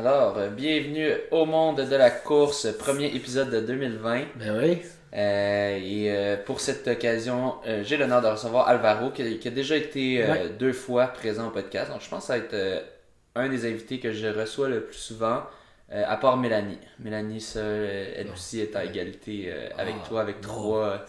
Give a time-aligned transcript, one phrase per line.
[0.00, 4.22] Alors, euh, bienvenue au monde de la course, premier épisode de 2020.
[4.36, 4.78] Ben oui.
[5.12, 9.76] Euh, et euh, pour cette occasion, j'ai l'honneur de recevoir Alvaro, qui, qui a déjà
[9.76, 10.48] été Ouais.
[10.58, 11.90] deux fois présent au podcast.
[11.90, 12.82] Donc, je pense que ça va être
[13.34, 15.42] un des invités que je reçois le plus souvent,
[15.92, 16.78] à part Mélanie.
[16.98, 21.04] Mélanie, ça, elle aussi est à égalité euh, avec Ah, toi, avec trois,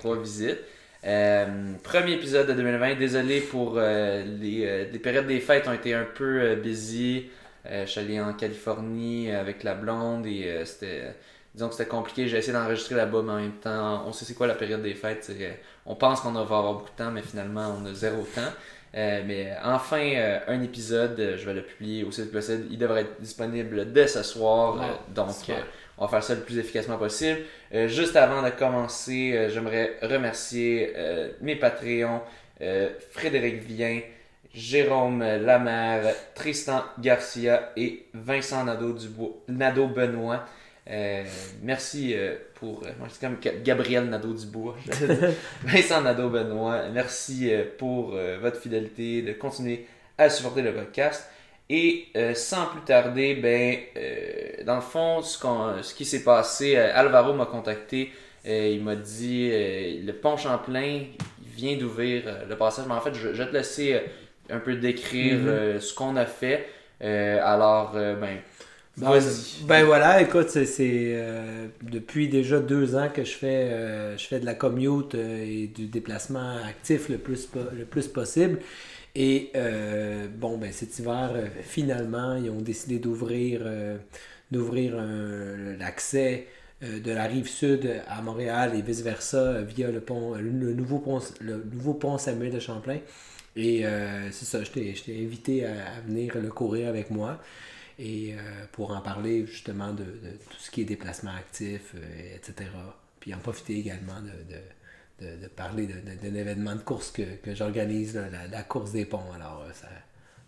[0.00, 0.58] trois visites.
[1.04, 1.46] Euh,
[1.84, 2.96] premier épisode de 2020.
[2.96, 7.30] Désolé pour euh, les, euh, les périodes des fêtes ont été un peu busy.
[7.66, 11.14] Euh, je suis allé en Californie avec la blonde et euh, c'était
[11.54, 12.28] disons que c'était compliqué.
[12.28, 14.94] J'ai essayé d'enregistrer là-bas, mais en même temps, on sait c'est quoi la période des
[14.94, 15.30] fêtes.
[15.30, 15.52] euh,
[15.86, 18.40] on pense qu'on va avoir beaucoup de temps, mais finalement, on a zéro temps.
[18.94, 22.66] Euh, mais enfin, euh, un épisode, euh, je vais le publier aussi vite que possible.
[22.70, 24.80] Il devrait être disponible dès ce soir.
[24.82, 25.54] Euh, donc, euh,
[25.98, 27.40] on va faire ça le plus efficacement possible.
[27.74, 32.20] Euh, juste avant de commencer, euh, j'aimerais remercier euh, mes Patreons,
[32.60, 34.00] euh, Frédéric Vien,
[34.54, 40.44] Jérôme Lamère, Tristan Garcia et Vincent Nadeau-Dubois, Nadeau-Benoît.
[40.90, 41.22] Euh,
[41.62, 42.82] merci euh, pour.
[42.84, 44.76] euh, moi, c'est comme Ga- Gabriel Nadeau-Dubois.
[45.64, 49.86] Vincent Nadeau-Benoît, merci euh, pour euh, votre fidélité, de continuer
[50.18, 51.28] à supporter le podcast.
[51.70, 56.24] Et euh, sans plus tarder, ben, euh, dans le fond, ce, qu'on- ce qui s'est
[56.24, 58.10] passé, Alvaro m'a contacté.
[58.44, 61.04] il m'a dit euh, le pont Champlain
[61.56, 62.84] vient d'ouvrir le passage.
[62.88, 64.00] Mais en fait, je, je vais te laisser euh,
[64.52, 65.48] un peu décrire Mhm.
[65.48, 66.68] euh, ce qu'on a fait.
[67.02, 68.38] Euh, alors, euh, ben,
[68.96, 69.62] Ben, vas-y.
[69.66, 70.66] Ben voilà, écoute, c'est
[71.16, 75.44] euh, depuis déjà deux ans que je fais, euh, je fais de la commute euh,
[75.44, 78.60] et du déplacement actif le plus, le plus possible.
[79.14, 79.52] Et
[80.38, 83.62] bon, ben cet hiver, finalement, ils ont décidé d'ouvrir
[85.78, 86.46] l'accès
[86.82, 91.62] de la rive sud à Montréal et vice-versa via le pont, le, nouveau pont, le
[91.72, 92.98] nouveau pont Samuel de Champlain.
[93.56, 97.38] Et euh, c'est ça, je t'ai invité à, à venir le courir avec moi
[97.98, 98.38] et euh,
[98.72, 102.70] pour en parler justement de, de tout ce qui est déplacement actif, euh, etc.
[103.20, 107.54] Puis en profiter également de, de, de, de parler d'un événement de course que, que
[107.54, 109.32] j'organise, la, la course des ponts.
[109.34, 109.66] Alors,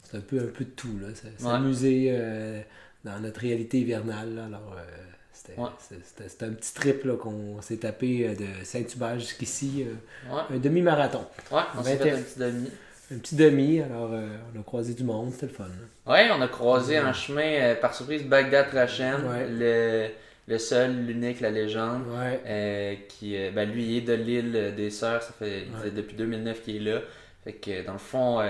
[0.02, 0.88] c'est un peu, un peu de tout.
[1.02, 1.12] Ouais.
[1.38, 2.60] S'amuser euh,
[3.04, 4.34] dans notre réalité hivernale.
[4.34, 4.44] là.
[4.46, 4.76] Alors,
[5.32, 5.68] c'était, Ouais.
[6.48, 9.84] un petit trip qu'on s'est tapé de Saint-Hubert jusqu'ici.
[9.86, 11.26] euh, Ouais, un demi-marathon.
[11.52, 12.16] ouais on s'est fait 21.
[12.18, 12.70] un petit demi.
[13.12, 13.80] Un petit demi.
[13.80, 15.30] Alors, euh, on a croisé du monde.
[15.32, 15.64] C'était le fun.
[16.06, 19.46] Ouais, on a croisé en chemin, euh, par surprise, Bagdad Rachen, Ouais.
[19.48, 20.08] le,
[20.48, 22.02] le seul, l'unique, la légende.
[22.08, 22.40] Ouais.
[22.46, 26.62] euh, qui, ben, lui, il est de l'île des Sœurs, ça fait il depuis 2009
[26.62, 27.00] qu'il est là.
[27.44, 28.40] Fait que, dans le fond,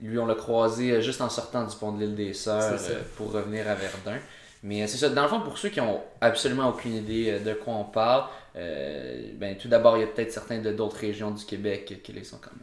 [0.00, 2.78] lui, on l'a croisé juste en sortant du pont de l'île des Sœurs
[3.16, 4.18] pour revenir à Verdun.
[4.64, 7.38] Mais euh, c'est ça, dans le fond, pour ceux qui ont absolument aucune idée euh,
[7.38, 8.24] de quoi on parle,
[8.56, 12.12] euh, ben, tout d'abord, il y a peut-être certains de d'autres régions du Québec qui
[12.12, 12.58] les sont comme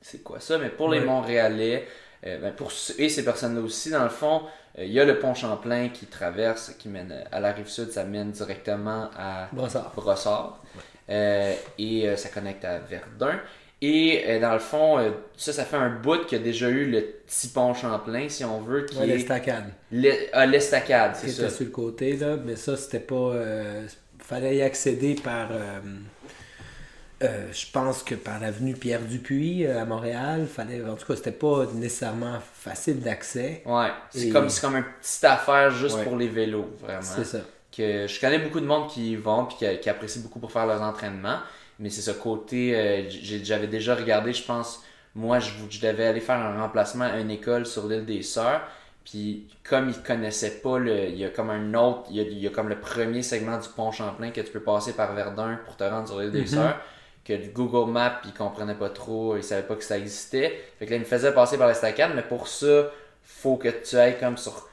[0.00, 1.00] c'est quoi ça, mais pour les.
[1.00, 1.86] Montréalais,
[2.26, 4.42] euh, ben, pour et ces personnes-là aussi, dans le fond,
[4.78, 7.90] euh, il y a le pont Champlain qui traverse, qui mène à la rive sud,
[7.90, 9.92] ça mène directement à Brossard.
[9.96, 10.62] Brossard.
[11.08, 13.40] Et ça connecte à Verdun.
[13.80, 16.68] Et euh, dans le fond, euh, ça, ça fait un bout qu'il y a déjà
[16.68, 19.66] eu le petit pont Champlain, si on veut, qui Ouais, est l'estacade.
[19.92, 21.48] l'e- ah, l'estacade, c'est ça.
[21.48, 23.14] sur le côté, là, mais ça, c'était pas.
[23.14, 23.86] euh,
[24.18, 25.48] fallait y accéder par.
[25.52, 25.80] euh,
[27.52, 31.66] je pense que par l'avenue Pierre Dupuis à Montréal, fallait, en tout cas, c'était pas
[31.74, 33.62] nécessairement facile d'accès.
[33.66, 36.04] Ouais, c'est Et- comme, c'est comme une petite affaire juste Ouais.
[36.04, 37.00] pour les vélos, vraiment.
[37.02, 37.38] C'est ça.
[37.76, 40.50] que je connais beaucoup de monde qui y vont puis qui, qui apprécient beaucoup pour
[40.50, 41.38] faire leurs entraînements.
[41.78, 44.82] Mais c'est ce côté, euh, j'avais déjà regardé, je pense,
[45.14, 48.62] moi, je, je devais aller faire un remplacement à une école sur l'île des Sœurs.
[49.04, 52.22] Puis comme ils connaissaient pas, le, il y a comme un autre, il y a,
[52.24, 55.14] il y a comme le premier segment du pont Champlain que tu peux passer par
[55.14, 56.46] Verdun pour te rendre sur l'île des Mhm.
[56.46, 56.78] Sœurs.
[57.24, 60.60] Que du Google Maps, ils comprenaient pas trop, ils savaient pas que ça existait.
[60.78, 62.90] Fait que là, ils me faisaient passer par l'estacade, mais pour ça,
[63.22, 64.68] faut que tu ailles comme sur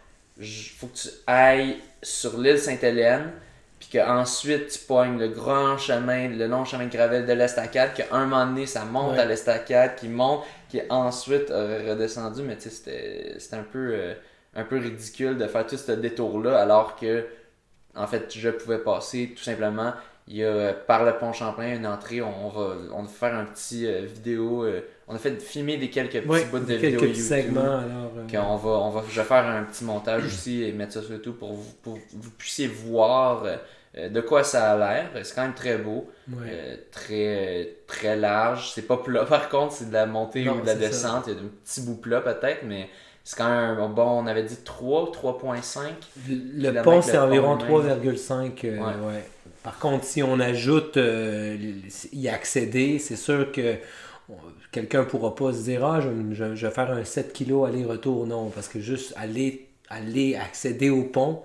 [0.77, 3.31] faut que tu ailles sur l'île Sainte-Hélène,
[3.79, 8.05] puis qu'ensuite tu pognes le grand chemin, le long chemin de gravel de l'estacade, qu'à
[8.11, 9.19] un moment donné ça monte Ouais.
[9.19, 13.91] à l'estacade, qui monte, qui ensuite aurait redescendu, mais tu sais, c'était c'était un peu,
[13.93, 14.13] euh,
[14.55, 17.25] un peu ridicule de faire tout ce détour-là, alors que,
[17.95, 19.93] en fait, je pouvais passer tout simplement.
[20.27, 23.45] Il y a par le pont Champlain une entrée, on va, on va faire un
[23.45, 26.99] petit euh, vidéo, euh, on a fait filmer des quelques petits bouts de quelques vidéos
[26.99, 27.25] petits YouTube.
[27.25, 27.61] segments.
[27.61, 30.93] Alors, euh, Qu'on va, on va, je vais faire un petit montage aussi et mettre
[30.93, 33.43] ça sur YouTube pour, vous- pour vous puissiez voir
[33.97, 35.09] euh, de quoi ça a l'air.
[35.23, 36.35] C'est quand même très beau, ouais.
[36.49, 38.71] euh, très, très large.
[38.73, 40.79] C'est pas plat par contre, c'est de la montée Non, ou de la ça.
[40.79, 41.23] descente.
[41.27, 42.89] Il y a un petit bout plat peut-être, mais
[43.23, 44.03] c'est quand même bon.
[44.23, 45.81] On avait dit 3, 3.5.
[46.27, 47.99] Le pont, c'est environ lui-même.
[47.99, 48.65] 3,5.
[48.65, 48.83] euh, Ouais.
[49.13, 49.23] ouais.
[49.63, 51.57] Par contre, si on ajoute euh,
[52.13, 53.75] y accéder, c'est sûr que
[54.75, 58.27] quelqu'un pourra pas se dire Ah, je, je- je vais faire un 7 kg aller-retour.
[58.27, 61.43] Non, parce que juste aller aller accéder au pont,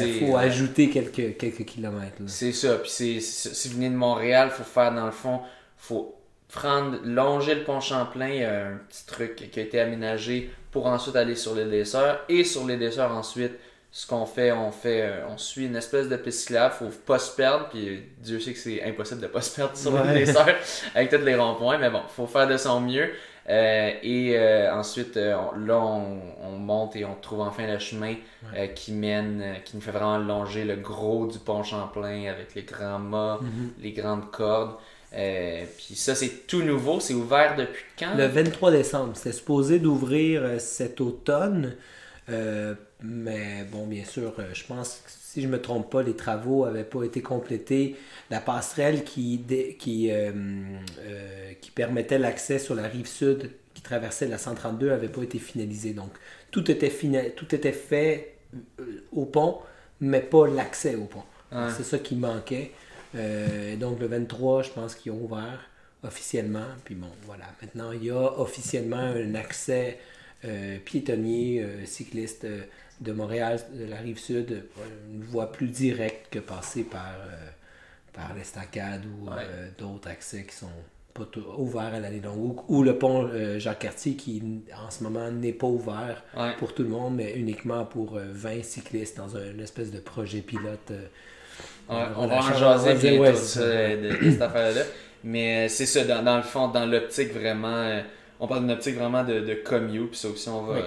[0.00, 2.16] il faut ajouter quelques, quelques kilomètres.
[2.26, 2.76] C'est ça.
[2.78, 5.40] Puis c'est, si vous venez de Montréal, il faut faire dans le fond,
[5.76, 6.14] faut
[6.48, 8.28] prendre, longer le pont Champlain.
[8.28, 11.70] Il y a un petit truc qui a été aménagé pour ensuite aller sur l'île
[11.70, 12.20] des Sœurs.
[12.28, 13.52] Et sur l'île des Sœurs, ensuite,
[13.96, 17.20] ce qu'on fait, on fait, euh, on suit une espèce de piste cyclable, faut pas
[17.20, 20.26] se perdre, puis Dieu sait que c'est impossible de pas se perdre sur l'île des
[20.26, 20.48] Sœurs
[20.96, 23.08] avec tous les ronds-points, mais bon, faut faire de son mieux.
[23.48, 28.16] Euh, et euh, ensuite, là, on, monte et on trouve enfin le chemin
[28.74, 32.98] qui mène, qui nous fait vraiment longer le gros du pont Champlain avec les grands
[32.98, 33.70] mâts, mhm.
[33.80, 34.74] les grandes cordes.
[35.12, 36.98] puis ça, c'est tout nouveau.
[36.98, 38.16] C'est ouvert depuis quand?
[38.16, 39.12] Le 23 décembre.
[39.14, 41.76] C'était supposé d'ouvrir cet automne.
[43.02, 46.14] Mais bon, bien sûr, euh, je pense que si je ne me trompe pas, les
[46.14, 47.96] travaux n'avaient pas été complétés.
[48.30, 49.42] La passerelle qui,
[49.78, 50.32] qui, euh,
[51.00, 55.38] euh, qui permettait l'accès sur la rive sud qui traversait la 132 n'avait pas été
[55.38, 55.92] finalisée.
[55.92, 56.12] Donc,
[56.52, 56.90] tout était,
[57.34, 58.36] tout était fait
[59.10, 59.58] au pont,
[60.00, 61.24] mais pas l'accès au pont.
[61.76, 62.70] C'est ça qui manquait.
[63.78, 65.68] donc, le 23, je pense qu'ils ont ouvert
[66.04, 66.66] officiellement.
[66.84, 67.44] Puis bon, voilà.
[67.60, 69.98] Maintenant, il y a officiellement un accès
[70.84, 72.46] piétonnier, cycliste
[73.00, 74.64] de Montréal, de la rive sud,
[75.12, 77.48] une voie plus directe que passer par, euh,
[78.12, 80.66] par l'estacade ou euh, d'autres accès qui sont
[81.12, 81.26] pas
[81.58, 82.60] ouverts à l'année longue.
[82.68, 84.42] Ou, le pont euh, Jacques-Cartier qui
[84.74, 86.24] en ce moment n'est pas ouvert
[86.58, 90.40] pour tout le monde, mais uniquement pour 20 cyclistes dans un, une espèce de projet
[90.40, 90.92] pilote.
[91.88, 94.82] on va en jaser bientôt de, cette affaire-là.
[95.22, 98.02] Mais c'est ça, dans, le fond, dans l'optique vraiment,
[98.40, 100.80] on parle d'une optique vraiment de, de commute, puis ça aussi on va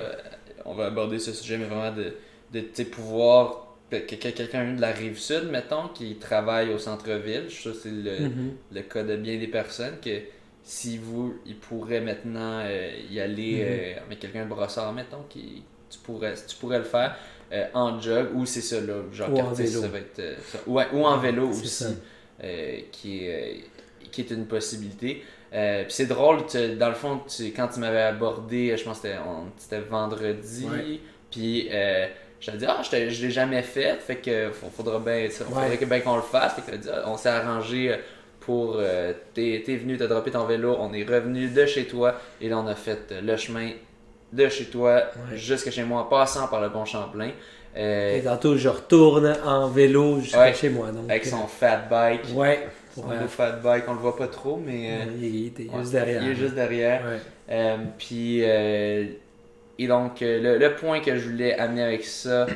[0.68, 2.14] on va aborder ce sujet, mais vraiment de,
[2.54, 7.90] de pouvoir que quelqu'un de la rive sud, mettons, qui travaille au centre-ville, ça c'est
[7.90, 8.52] le, mm-hmm.
[8.74, 10.19] le, cas de bien des personnes, que
[10.64, 13.98] si vous, il pourrait maintenant euh, y aller mm-hmm.
[13.98, 17.16] euh, avec quelqu'un de brossard, mettons, qui, tu, pourrais, tu pourrais le faire
[17.54, 19.81] euh, en jog, ou c'est ça, là, genre ou en vélo.
[19.81, 20.22] ça va être,
[20.68, 21.86] ou, en vélo aussi,
[22.92, 23.28] qui,
[24.12, 25.24] qui est une possibilité.
[25.54, 26.40] Euh, puis c'est drôle,
[26.78, 27.22] dans le fond,
[27.56, 29.08] quand tu m'avais abordé, je pense que
[29.58, 30.68] c'était vendredi,
[31.32, 32.08] puis euh,
[32.40, 36.18] je te dit, ah, je l'ai jamais fait, fait que faudra bien, faudrait bien qu'on
[36.18, 36.56] le fasse.
[36.56, 37.96] Fait que, on s'est arrangé
[38.42, 38.76] pour.
[38.78, 42.50] Euh, t'es es venu, t'as droppé ton vélo, on est revenu de chez toi, et
[42.50, 43.72] là on a fait le chemin
[44.34, 45.04] de chez toi
[45.34, 47.32] jusqu'à chez moi, en passant par le pont Champlain.
[47.74, 50.92] et tantôt, je retourne en vélo jusqu'à chez moi.
[50.92, 52.26] Donc, avec son fat bike.
[52.36, 52.68] Ouais.
[52.98, 53.28] Son ouais.
[53.28, 54.92] fat bike, on le voit pas trop, mais.
[54.92, 56.24] Euh, il, est juste derrière.
[56.24, 57.04] Il est juste derrière.
[57.50, 58.42] Euh, puis.
[58.44, 59.06] Euh,
[59.80, 62.48] et donc, le, point que je voulais amener avec ça,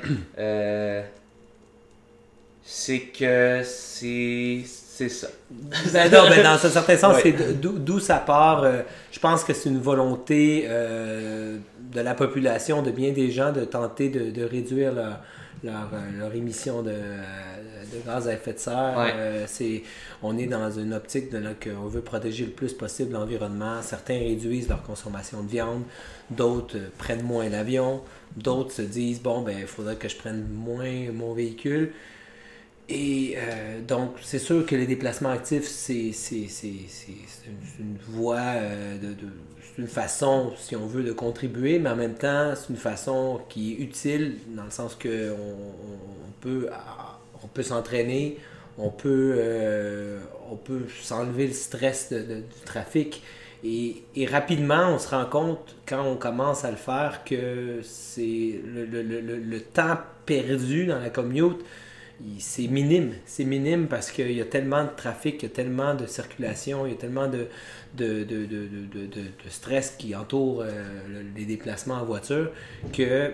[2.64, 4.62] c'est que c'est.
[4.66, 5.28] C'est ça.
[5.50, 8.66] ben non, ben dans un certain sens, c'est d'où ça part.
[9.12, 14.10] je pense que c'est une volonté de la population, de bien des gens, de tenter
[14.10, 15.20] de, de réduire leur,
[15.64, 15.90] leur,
[16.20, 16.94] leur émission de,
[17.94, 18.96] de gaz à effet de serre.
[18.98, 19.84] Euh, c'est,
[20.22, 23.82] on est dans une optique de qu'on veut protéger le plus possible l'environnement.
[23.82, 25.84] Certains réduisent leur consommation de viande,
[26.30, 28.02] d'autres euh, prennent moins l'avion,
[28.36, 31.92] d'autres se disent bon ben il faudrait que je prenne moins mon véhicule.
[32.90, 36.36] Et euh, donc, c'est sûr que les déplacements actifs, c'est, c'est,
[37.80, 38.56] une, voie,
[39.02, 39.16] de,
[39.62, 43.40] c'est une façon, si on veut, de contribuer, mais en même temps, c'est une façon
[43.48, 46.68] qui est utile dans le sens qu'on on peut
[48.78, 53.22] on peut, euh, on peut s'enlever le stress du trafic.
[53.64, 59.60] Et, rapidement, on se rend compte, quand on commence à le faire, que c'est le,
[59.60, 61.60] temps perdu dans la commute,
[62.40, 63.14] c'est minime.
[63.26, 66.88] C'est minime parce qu'il y a tellement de trafic, il y a tellement de circulation,
[66.88, 67.48] il y a tellement de,
[67.96, 68.26] de,
[69.50, 70.84] stress qui entoure euh,
[71.36, 72.52] les déplacements en voiture
[72.94, 73.32] que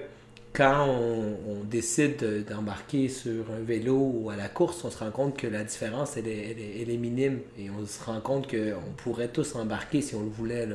[0.57, 5.37] quand on, décide d'embarquer sur un vélo ou à la course, on se rend compte
[5.37, 7.41] que la différence, elle est, minime.
[7.59, 10.67] Et on se rend compte qu'on pourrait tous embarquer si on le voulait.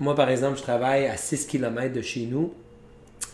[0.00, 2.54] Moi, par exemple, je travaille à 6 km de chez nous.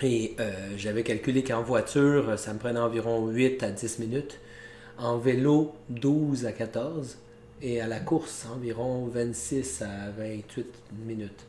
[0.02, 4.40] Et euh, j'avais calculé qu'en voiture, ça me prenait environ 8 à 10 minutes.
[4.98, 7.18] En vélo, 12 à 14.
[7.62, 10.66] Et à la course, environ 26 à 28
[11.06, 11.46] minutes.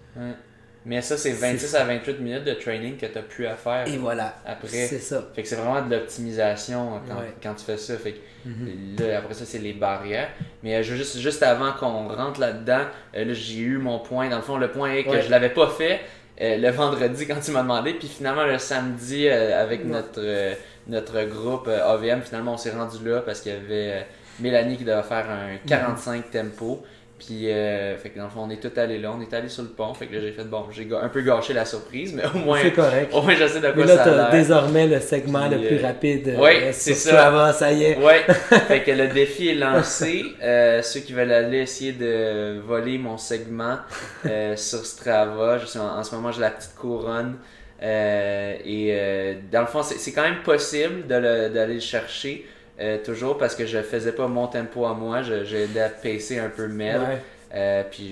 [0.85, 3.87] Mais ça, c'est 26 à 28 minutes de training que tu as pu à faire.
[3.87, 4.35] Et voilà.
[4.45, 4.67] Après.
[4.67, 5.27] C'est ça.
[5.33, 7.97] Fait que c'est vraiment de l'optimisation quand, quand, tu fais ça.
[7.97, 8.95] Fait que mhm.
[8.99, 10.29] là, après ça, c'est les barrières.
[10.61, 12.81] Mais euh, juste, juste avant qu'on rentre là-dedans,
[13.15, 14.29] euh, là, j'ai eu mon point.
[14.29, 16.01] Dans le fond, le point est que je l'avais pas fait
[16.39, 17.93] euh, le vendredi quand tu m'as demandé.
[17.93, 20.53] Puis finalement, le samedi, avec notre,
[20.87, 24.05] notre groupe AVM, finalement, on s'est rendu là parce qu'il y avait
[24.39, 26.83] Mélanie qui devait faire un 45 tempo.
[27.17, 29.47] Puis, euh, fait que dans le fond, on est tout allé là, on est allé
[29.47, 29.93] sur le pont.
[29.93, 32.59] Fait que là, j'ai fait, bon, j'ai un peu gâché la surprise, mais au moins,
[32.61, 33.09] C'est correct.
[33.13, 34.29] au moins, je sais de Mais quoi là, ça a l'air.
[34.31, 36.27] désormais le segment le plus euh, rapide.
[36.27, 37.09] euh, sur c'est ça.
[37.11, 37.97] Strava, ça y est.
[37.99, 38.19] Ouais,
[38.67, 40.25] fait que le défi est lancé.
[40.43, 43.77] Euh, ceux qui veulent aller essayer de voler mon segment
[44.25, 47.35] euh, sur Strava, je suis en, en ce moment j'ai la petite couronne.
[47.81, 52.45] Euh, et euh, dans le fond, c'est quand même possible de le- d'aller le chercher.
[52.79, 55.89] Euh, toujours parce que je faisais pas mon tempo à moi, je- j'ai aidé à
[55.89, 56.99] pacer un peu Mel.
[56.99, 57.21] Ouais.
[57.53, 58.11] Euh, puis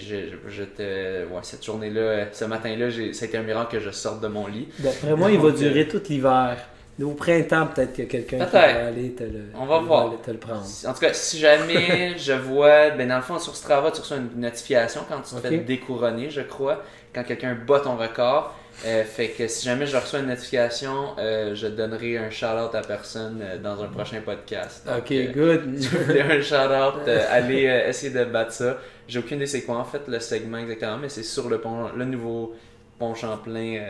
[0.64, 0.82] te,
[1.26, 4.48] ouais, cette journée-là, ce matin-là, ça a été un miracle que je sorte de mon
[4.48, 4.70] lit.
[4.80, 6.56] D'après moi, il va durer tout l'hiver.
[7.02, 8.76] Au printemps, peut-être qu'il y a quelqu'un qui Peut-être.
[8.76, 10.08] va aller te le, On va voir.
[10.08, 10.64] aller te le prendre.
[10.88, 14.18] En tout cas, si jamais je vois, ben dans le fond, sur Strava, tu reçois
[14.18, 15.42] une notification quand tu te Ok.
[15.42, 18.56] fais découronner, je crois, quand quelqu'un bat ton record.
[18.86, 22.82] Euh, fait que si jamais je reçois une notification, euh, je donnerai un shout-out à
[22.82, 24.86] personne euh, dans un prochain podcast.
[24.86, 25.78] Donc, Ok, good.
[25.80, 28.78] si vous voulez un shout-out, allez essayer de battre ça.
[29.08, 31.90] J'ai aucune idée c'est quoi en fait le segment exactement, mais c'est sur le pont,
[31.96, 32.56] le nouveau
[33.00, 33.82] pont Champlain,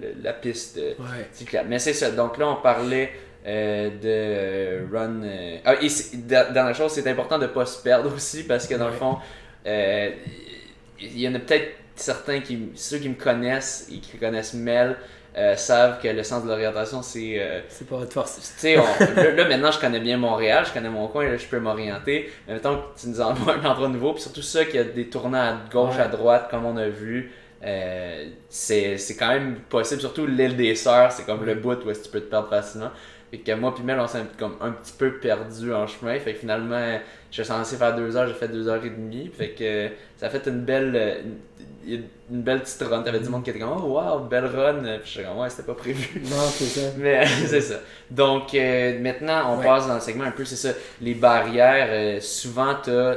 [0.00, 1.28] le- la piste Ouais.
[1.32, 1.68] cyclable.
[1.68, 2.10] Mais c'est ça.
[2.10, 3.12] Donc là, on parlait
[3.46, 5.20] de run.
[5.64, 8.74] Ah, et c'est- da- dernière chose, c'est important de pas se perdre aussi parce que
[8.74, 9.18] dans le fond,
[9.66, 14.96] il y en a peut-être certains qui, ceux qui me connaissent et qui connaissent Mel.
[15.34, 18.36] euh, savent que le sens de l'orientation c'est euh, C'est pas votre force.
[18.36, 18.82] tu sais, on-
[19.16, 22.30] là, là, maintenant, je connais bien Montréal, je connais mon coin, là, je peux m'orienter.
[22.46, 24.84] Mais mettons que tu nous envoies un endroit nouveau, puis surtout ça, qu'il y a
[24.84, 26.02] des tournants à gauche, Ouais.
[26.02, 27.32] à droite, comme on a vu,
[27.64, 30.00] euh, c'est c'est quand même possible.
[30.02, 32.50] Surtout l'île des Sœurs, c'est comme le bout où est-ce que tu peux te perdre
[32.50, 32.90] facilement.
[33.30, 36.18] Fait que moi puis Mel, on s'est comme un petit peu perdu en chemin.
[36.18, 36.98] Fait que finalement,
[37.32, 39.28] je suis censé faire deux heures, j'ai fait deux heures et demie.
[39.36, 41.24] Fait que ça a fait une belle,
[41.84, 43.02] une, une belle petite run.
[43.02, 44.82] T'avais du monde qui était comme, oh wow, belle run.
[44.98, 46.20] Puis je suis comme, ouais, c'était pas prévu.
[46.24, 46.90] Non, c'est ça.
[46.98, 47.76] Mais c'est ça.
[48.10, 49.64] Donc euh, maintenant, on Ouais.
[49.64, 50.70] passe dans le segment un peu, c'est ça.
[51.00, 53.16] Les barrières, euh, souvent, t'as.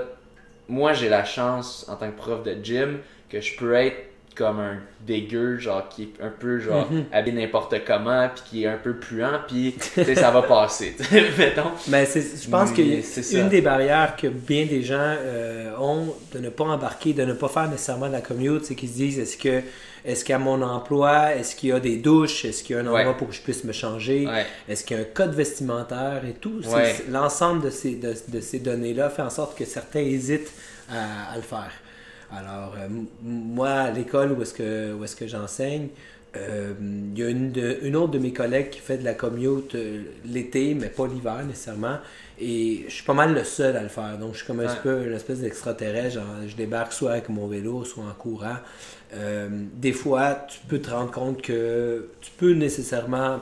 [0.67, 3.98] Moi, j'ai la chance, en tant que prof de gym, que je peux être
[4.35, 4.77] comme un
[5.07, 7.05] dégueu, genre qui est un peu genre Mhm.
[7.13, 9.75] habillé n'importe comment, puis qui est un peu puant, puis
[10.15, 10.95] ça va passer.
[11.37, 11.71] Mettons.
[11.87, 16.39] Mais c'est- je pense que une des barrières que bien des gens euh, ont de
[16.39, 19.19] ne pas embarquer, de ne pas faire nécessairement de la commute, c'est qu'ils se disent
[19.19, 19.61] est-ce que
[20.07, 22.85] est-ce qu'à mon emploi, est-ce qu'il y a des douches, est-ce qu'il y a un
[22.85, 23.13] endroit Ouais.
[23.17, 24.45] pour que je puisse me changer, Ouais.
[24.69, 26.61] est-ce qu'il y a un code vestimentaire et tout.
[26.71, 26.95] Ouais.
[27.09, 30.51] L'ensemble de ces, de, de ces données-là fait en sorte que certains hésitent
[30.91, 31.71] à, à le faire.
[32.37, 32.87] Alors, euh,
[33.23, 35.87] moi, à l'école où est-ce que, où est-ce que j'enseigne,
[36.35, 39.13] euh, il y a une, de- une autre de mes collègues qui fait de la
[39.13, 41.97] commute euh, l'été, mais pas l'hiver nécessairement.
[42.39, 44.17] Et je suis pas mal le seul à le faire.
[44.17, 44.79] Donc, je suis comme un Ouais.
[44.83, 46.19] peu une espèce d'extraterrestre.
[46.47, 48.57] Je débarque soit avec mon vélo, soit en courant.
[49.13, 53.39] Euh, des fois, tu peux te rendre compte que tu peux nécessairement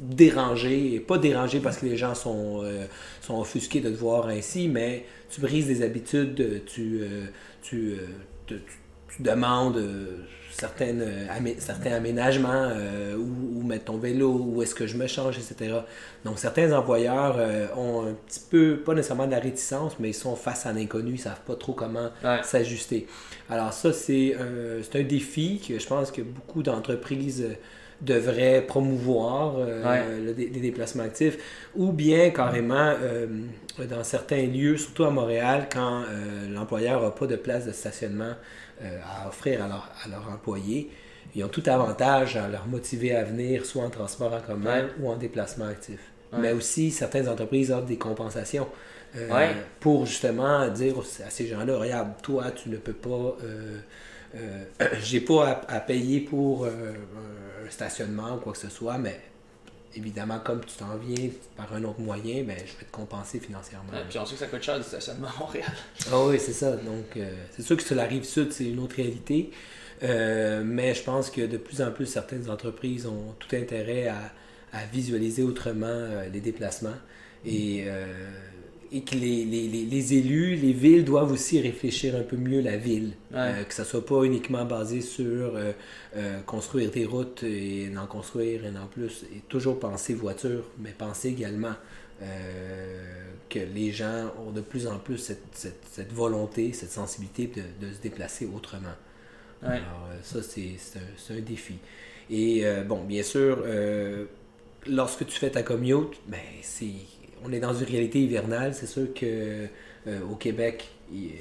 [0.00, 2.86] déranger, et pas déranger parce que les gens sont, euh,
[3.20, 7.26] sont offusqués de te voir ainsi, mais tu brises des habitudes, tu, euh,
[7.62, 8.06] tu, euh,
[8.46, 8.80] te- tu-
[9.16, 10.18] tu demandes euh,
[10.50, 14.96] certaines, euh, amé- certains aménagements, euh, où, où mettre ton vélo, où est-ce que je
[14.96, 15.80] me change, etc.
[16.24, 20.14] Donc certains employeurs euh, ont un petit peu, pas nécessairement de la réticence, mais ils
[20.14, 22.40] sont face à l'inconnu, ils savent pas trop comment Ouais.
[22.42, 23.06] s'ajuster.
[23.50, 27.54] Alors ça, c'est un, défi que je pense que beaucoup d'entreprises euh,
[28.02, 30.02] devraient promouvoir, euh, Ouais.
[30.26, 31.38] le les déplacements actifs,
[31.74, 33.26] ou bien carrément euh,
[33.88, 38.34] dans certains lieux, surtout à Montréal, quand euh, l'employeur n'a pas de place de stationnement
[38.82, 40.90] euh, à offrir à, leur- leurs employés,
[41.34, 44.88] ils ont tout avantage à leur motiver à venir soit en transport en commun Ouais.
[45.00, 46.00] ou en déplacement actif.
[46.32, 46.38] Ouais.
[46.40, 48.66] Mais aussi, certaines entreprises offrent des compensations
[49.80, 53.36] pour justement dire à ces gens-là, regarde, toi, tu ne peux pas...
[55.02, 56.66] j'ai pas à, à payer pour
[57.72, 59.20] stationnement ou quoi que ce soit, mais
[59.94, 63.92] évidemment, comme tu t'en viens par un autre moyen, ben, je vais te compenser financièrement.
[63.92, 65.72] Ouais, puis on sait que ça coûte cher du stationnement à Montréal.
[66.10, 66.72] Ah oui, c'est ça.
[66.76, 69.50] Donc, euh, c'est sûr que sur la rive sud, c'est une autre réalité.
[70.02, 74.32] Euh, mais je pense que de plus en plus, certaines entreprises ont tout intérêt à,
[74.72, 76.96] à visualiser autrement euh, les déplacements.
[77.44, 77.84] Et,
[78.92, 82.76] et que les, les, les, élus, les villes doivent aussi réfléchir un peu mieux la
[82.76, 83.14] ville.
[83.32, 83.38] Ouais.
[83.38, 85.24] Euh, que ça soit pas uniquement basé sur
[85.56, 85.72] euh,
[86.16, 89.24] euh, construire des routes et en construire et en plus.
[89.34, 91.74] Et toujours penser voiture, mais penser également
[92.22, 97.46] euh, que les gens ont de plus en plus cette, cette, cette volonté, cette sensibilité
[97.46, 98.96] de, de se déplacer autrement.
[99.62, 99.68] Ouais.
[99.70, 100.76] Alors, ça, c'est
[101.30, 101.74] un, un défi.
[102.30, 103.64] Et bon, bien sûr,
[104.86, 106.86] lorsque tu fais ta commute, ben, c'est,
[107.44, 108.74] on est dans une réalité hivernale.
[108.74, 109.66] C'est sûr que
[110.06, 111.32] euh, au Québec, il-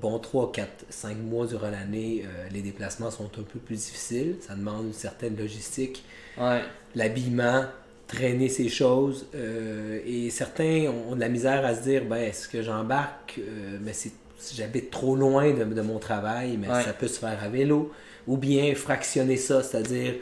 [0.00, 4.36] bon 3, 4, 5 mois durant l'année, euh, les déplacements sont un peu plus difficiles.
[4.40, 6.04] Ça demande une certaine logistique
[6.38, 6.60] Ouais.
[6.94, 7.64] l'habillement,
[8.06, 9.26] traîner ces choses.
[9.34, 13.38] euh, et certains ont, de la misère à se dire ben, est-ce que j'embarque?
[13.38, 16.82] Euh, Mais c'est si j'habite trop loin de, de mon travail, mais Ouais.
[16.84, 17.90] ça peut se faire à vélo.
[18.28, 20.14] Ou bien fractionner ça, c'est-à-dire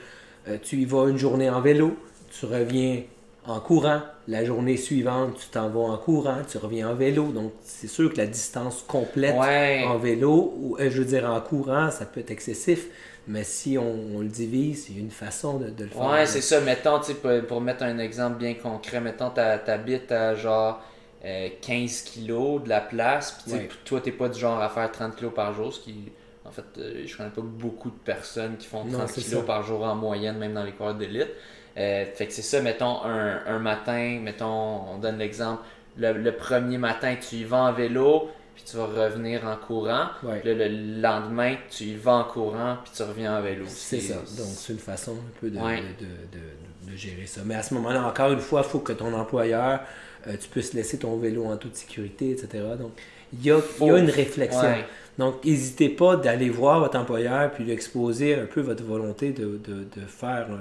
[0.62, 1.96] tu y vas une journée en vélo,
[2.30, 3.02] tu reviens
[3.46, 7.32] en courant, la journée suivante tu t'en vas en courant, tu reviens en vélo.
[7.32, 9.80] Donc c'est sûr que la distance complète Ouais.
[9.80, 12.86] en vélo, ou euh, je veux dire en courant, ça peut être excessif,
[13.28, 16.10] mais si on, on le divise, il y a une façon de, de le faire.
[16.10, 16.60] Ouais, c'est ça.
[16.60, 20.82] Mettons, tu sais, pour, pour mettre un exemple bien concret, mettons, t'habites à genre
[21.24, 23.70] euh, 15 kilos de la place, puis Ouais.
[23.84, 26.12] toi, t'es pas du genre à faire 30 kilos par jour, ce qui,
[26.44, 29.44] en fait, euh, je connais pas beaucoup de personnes qui font Non, 30 c'est kilos
[29.44, 29.46] ça.
[29.46, 31.28] par jour en moyenne, même dans les coureurs d'élite.
[31.76, 34.46] Euh, fait que c'est ça, mettons, un, un matin, mettons,
[34.94, 35.62] on donne l'exemple,
[35.98, 40.06] le, le premier matin, tu y vas en vélo, puis tu vas revenir en courant.
[40.22, 40.40] Ouais.
[40.44, 43.64] Le lendemain, tu y vas en courant, puis tu reviens en vélo.
[43.68, 44.14] C'est ça.
[44.14, 45.82] Donc, c'est une façon un peu de, Ouais.
[46.00, 46.06] de,
[46.38, 47.40] de- gérer ça.
[47.44, 49.80] Mais à ce moment-là, encore une fois, il faut que ton employeur,
[50.28, 52.48] euh, tu puisses laisser ton vélo en toute sécurité, etc.
[52.78, 52.92] Donc,
[53.34, 54.60] il y a, il y a une réflexion.
[54.62, 54.86] Ouais.
[55.18, 59.44] Donc, n'hésitez pas d'aller voir votre employeur puis lui exposer un peu votre volonté de,
[59.66, 60.56] de, de faire, euh,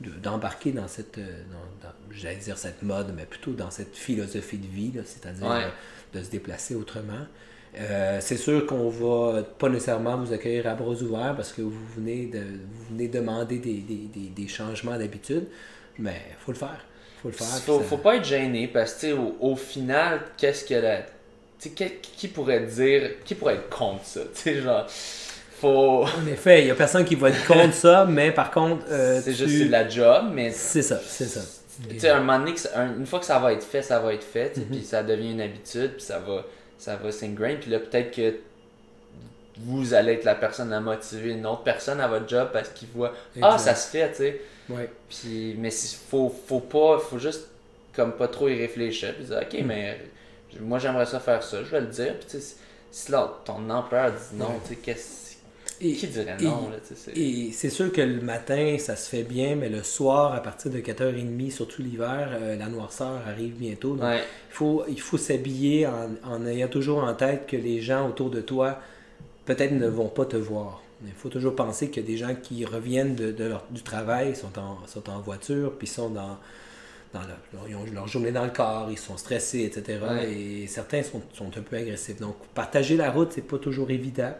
[0.00, 3.94] de- d'embarquer dans cette, euh, dans- dans- j'allais dire cette mode, mais plutôt dans cette
[3.96, 5.64] philosophie de vie, c'est-à-dire Ouais.
[5.64, 7.26] euh, de se déplacer autrement.
[7.76, 11.86] Euh, c'est sûr qu'on va pas nécessairement vous accueillir à bras ouverts parce que vous
[11.96, 15.46] venez, de, vous venez demander des, des, des, des changements d'habitude,
[15.98, 16.80] mais il faut le faire.
[17.22, 17.46] faut le faire.
[17.46, 21.02] Faut, ça- faut pas être gêné parce que au, au final, qu'est-ce que la.
[21.60, 23.10] Qui pourrait dire.
[23.24, 24.20] Qui pourrait être contre ça?
[24.34, 24.86] Tu sais, genre.
[25.60, 26.04] Faut.
[26.04, 29.20] En effet, il n'y a personne qui va être contre ça, mais par contre, euh,
[29.22, 30.50] c'est tu- juste c'est de la job, mais.
[30.52, 31.40] C'est ça, c'est ça.
[31.88, 32.54] Tu sais, un moment donné,
[32.98, 35.30] une fois que ça va être fait, ça va être fait, sais, puis ça devient
[35.32, 36.44] une habitude, puis ça va,
[36.76, 38.34] ça va s'ingrain, puis là, peut-être que
[39.60, 42.88] vous allez être la personne à motiver une autre personne à votre job parce qu'il
[42.94, 43.12] voit
[43.42, 44.40] Ah, ça se fait, tu sais.
[44.68, 44.88] Ouais.
[45.08, 47.46] Puis, mais il faut, faut pas, faut juste
[47.94, 49.66] comme pas trop y réfléchir, puis dire Ok, Mm.
[49.66, 49.98] mais
[50.60, 52.54] moi j'aimerais ça faire ça, je vais le dire, puis tu sais, si-
[52.90, 54.52] si là, ton employeur dit non, Ouais.
[54.64, 55.27] tu sais, qu'est-ce.
[55.80, 59.54] Et- Qui dirait non, c'est- Et c'est sûr que le matin, ça se fait bien,
[59.54, 63.94] mais le soir, à partir de 4h30, surtout l'hiver, euh, la noirceur arrive bientôt.
[63.94, 64.18] Donc, Ouais.
[64.50, 68.30] il faut, il faut s'habiller en, en ayant toujours en tête que les gens autour
[68.30, 68.80] de toi,
[69.46, 70.82] peut-être ne vont pas te voir.
[71.06, 73.82] Il faut toujours penser qu'il y a des gens qui reviennent de, de leur- du
[73.82, 76.38] travail, sont en, sont en voiture, puis sont dans,
[77.14, 80.00] dans leur, leur- ils ont leur journée dans le corps, ils sont stressés, etc.
[80.02, 80.32] Ouais.
[80.32, 82.18] Et certains sont, sont un peu agressifs.
[82.20, 84.34] Donc, partager la route, c'est pas toujours évident.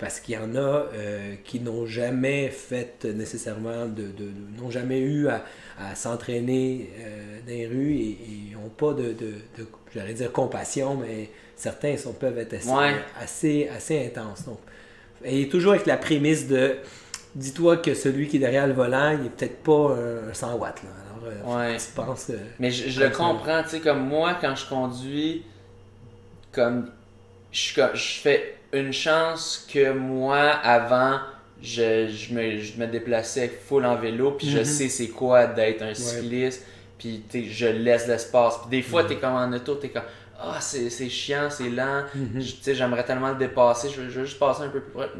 [0.00, 0.58] Parce qu'il y en a
[0.94, 5.44] euh, qui n'ont jamais fait nécessairement, de, de- de- n'ont jamais eu à,
[5.78, 8.18] à s'entraîner euh, dans les rues et
[8.54, 9.14] n'ont pas de,
[9.94, 12.94] j'allais dire compassion, mais certains sont, peuvent être assez, Ouais.
[13.20, 14.46] assez, assez intenses.
[14.46, 14.58] Donc,
[15.22, 16.76] et toujours avec la prémisse de
[17.34, 19.94] dis-toi que celui qui est derrière le volant, il est peut-être pas
[20.30, 20.82] un 100 watts.
[20.82, 20.88] Là.
[21.44, 21.76] Alors, euh, Ouais.
[21.76, 22.30] tu penses.
[22.58, 25.42] Mais je, je le comprends, tu sais, comme moi, quand je conduis,
[26.52, 26.90] comme
[27.52, 27.72] je
[28.22, 31.18] fais une chance que moi, avant,
[31.62, 34.64] je, je, me, je me déplaçais full en vélo, puis je Mhm.
[34.64, 36.64] sais c'est quoi d'être un cycliste,
[36.98, 38.58] puis tu je laisse l'espace.
[38.58, 40.04] Puis des fois, t'es comme en auto, t'es comme
[40.42, 42.40] Ah, c'est c'est chiant, c'est lent, Mhm.
[42.40, 44.92] Tu sais, j'aimerais tellement le dépasser, je veux, je veux juste passer un peu plus
[44.92, 45.10] près.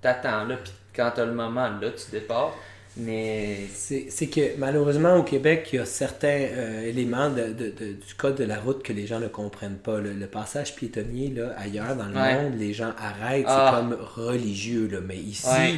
[0.00, 2.52] T'attends là, puis quand t'as le moment, là, tu dépasses.
[2.98, 7.92] Mais C'est que malheureusement au Québec, il y a certains euh, éléments de- de- de-
[7.92, 10.00] du code de la route que les gens ne comprennent pas.
[10.00, 12.34] Le, le passage piétonnier, là, ailleurs dans le Ouais.
[12.42, 13.70] monde, les gens arrêtent, Ah.
[13.72, 14.88] c'est comme religieux.
[14.90, 14.98] Là.
[15.06, 15.74] Mais ici, Ouais.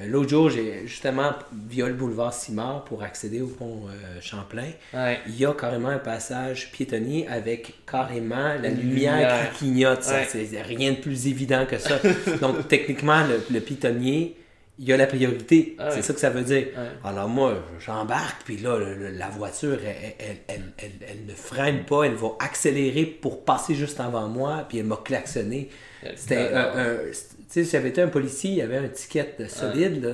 [0.00, 1.32] euh, l'autre jour, j'ai justement
[1.68, 4.68] via le boulevard Simard pour accéder au pont euh, Champlain.
[4.94, 5.18] ouais.
[5.26, 9.50] Il y a carrément un passage piétonnier avec carrément la lumière, lumière.
[9.52, 10.02] qui clignote.
[10.02, 11.98] C'est rien de plus évident que ça.
[12.42, 14.36] Donc, techniquement, le, le piétonnier,
[14.78, 15.74] il y a la priorité.
[15.78, 15.94] Ah ouais.
[15.94, 16.68] C'est ça que ça veut dire.
[16.76, 16.88] Ouais.
[17.10, 18.78] Alors, moi, j'embarque, puis là,
[19.12, 20.14] la voiture, elle,
[20.48, 22.04] elle, elle, elle- ne freine pas.
[22.04, 25.68] Elle va accélérer pour passer juste avant moi, puis elle m'a klaxonné.
[26.16, 26.78] C'était un.
[26.78, 27.14] un- Tu
[27.48, 30.02] sais, si j'avais été un policier, il y avait un ticket solide.
[30.04, 30.10] Là.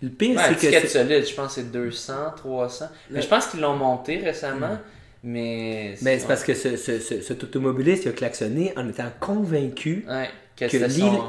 [0.00, 0.60] Le pire, un c'est que.
[0.60, 2.86] ticket c'est- solide, je pense que c'est 200, 300.
[3.10, 4.78] Mais je pense qu'ils l'ont monté récemment.
[5.24, 5.94] Mais.
[6.02, 10.04] Mais c'est parce que ce, ce- ce- cet automobiliste il a klaxonné en étant convaincu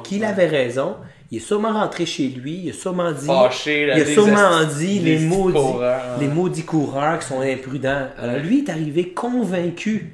[0.04, 0.96] qu'il avait raison.
[1.34, 4.14] Il est sûrement rentré chez lui, il a sûrement dit, Fâché, là, il a les
[4.14, 8.08] sûrement dit les, esti maudits, coureurs, les maudits coureurs qui sont imprudents.
[8.20, 10.14] Alors lui est arrivé convaincu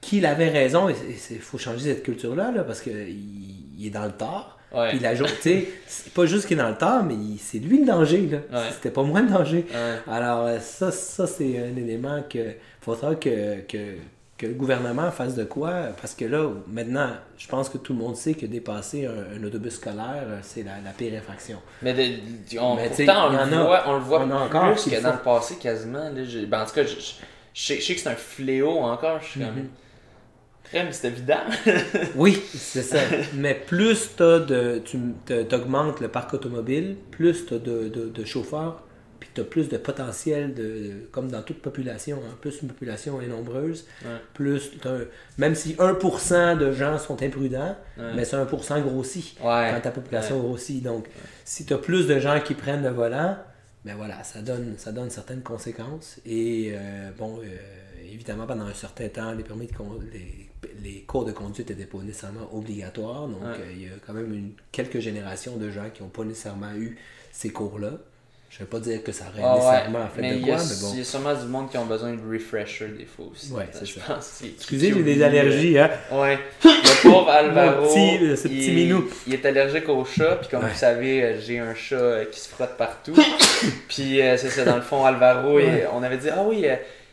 [0.00, 0.88] qu'il avait raison.
[0.88, 0.96] Et
[1.30, 2.92] il faut changer cette culture-là là, parce qu'il
[3.78, 4.58] il est dans le tort.
[4.74, 4.98] Ouais.
[4.98, 5.04] Tu
[5.42, 8.26] sais, c'est pas juste qu'il est dans le tort, mais il- c'est lui le danger.
[8.28, 8.38] Là.
[8.58, 8.66] Ouais.
[8.72, 9.64] C'était pas moi le danger.
[9.70, 10.12] Ouais.
[10.12, 12.40] Alors, ça, ça c'est un élément que
[12.80, 13.78] faudra que, que,
[14.42, 15.70] que le gouvernement fasse de quoi.
[16.00, 19.44] Parce que là, maintenant, je pense que tout le monde sait que dépasser un, un
[19.44, 21.58] autobus scolaire, euh, c'est la, la pire infraction.
[21.80, 24.72] Mais de- on, Mais pourtant, on le, a- voit, on le voit on a encore
[24.72, 26.10] plus que dans le passé quasiment.
[26.10, 27.14] Là, ben, en tout cas, je, je-
[27.54, 29.20] je sais, que c'est un fléau encore.
[29.22, 29.68] Je suis comme.
[30.90, 31.40] c'est évident.
[32.16, 32.98] oui, c'est ça.
[33.34, 34.98] Mais plus as de, tu
[35.54, 38.82] augmentes le parc automobile, plus tu as de, de, chauffeurs,
[39.22, 42.18] puis tu as plus de potentiel, de, comme dans toute population.
[42.26, 42.36] Hein.
[42.40, 43.86] plus une population est nombreuse,
[44.34, 44.72] plus
[45.38, 47.76] même si 1% de gens sont imprudents,
[48.16, 50.82] mais c'est 1% grossit quand ta population grossit.
[50.82, 51.06] Donc,
[51.44, 53.36] si tu as plus de gens qui prennent le volant,
[53.84, 56.20] ben voilà, ça donne, ça donne certaines conséquences.
[56.24, 57.46] Et euh, bon, euh,
[58.04, 59.72] évidemment, pendant un certain temps, les permis de
[60.12, 60.50] les,
[60.82, 63.26] les cours de conduite n'étaient pas nécessairement obligatoires.
[63.26, 66.24] Donc, euh, il y a quand même une, quelques générations de gens qui n'ont pas
[66.24, 66.96] nécessairement eu
[67.32, 67.98] ces cours-là.
[68.52, 70.90] Je ne vais pas dire que ça aurait ah nécessairement fait de quoi, mais bon.
[70.92, 73.50] Il y a sûrement du monde qui ont besoin de refresher des fois aussi.
[73.50, 74.00] Ouais, c'est ça.
[74.06, 75.90] Pense Excusez, j'ai des allergies, hein.
[76.12, 76.38] Ouais.
[76.62, 77.86] Le pauvre Alvaro.
[77.86, 79.08] petit, ce petit il, minou.
[79.26, 82.38] Il est allergique au chat, puis comme vous savez, euh, j'ai un chat euh, qui
[82.38, 83.14] se frotte partout.
[83.88, 85.58] puis c'est ça, dans le fond, Alvaro,
[85.94, 86.66] on avait dit, ah oui,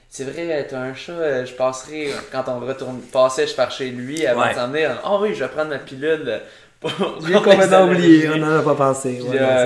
[0.09, 3.91] c'est vrai, t'as un chat, euh, je passerai, quand on retourne, passait, je pars chez
[3.91, 4.99] lui avant de s'en venir?
[5.03, 6.41] Ah oui, je vais prendre ma pilule.
[7.27, 9.19] J'ai complètement oublié, on n'en a pas pensé.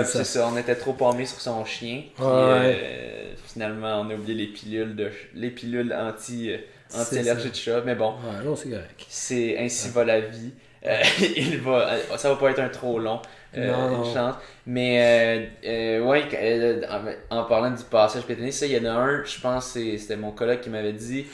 [0.05, 0.49] c'est ça.
[0.51, 2.03] on était trop paumés sur son chien.
[2.21, 6.57] Euh, finalement, on a oublié les pilules, de, les pilules anti, euh,
[6.95, 7.81] anti-allergie de chat.
[7.85, 8.15] Mais bon,
[8.55, 9.05] c'est correct.
[9.07, 10.51] C'est ainsi va la vie.
[11.37, 13.21] il va, ça va pas être un trop long.
[13.57, 14.35] Euh, chance.
[14.65, 16.81] Mais euh, euh ouais, euh,
[17.29, 20.31] en, parlant du passage pétonné, ça, il y en a un, je pense c'était mon
[20.31, 21.25] collègue qui m'avait dit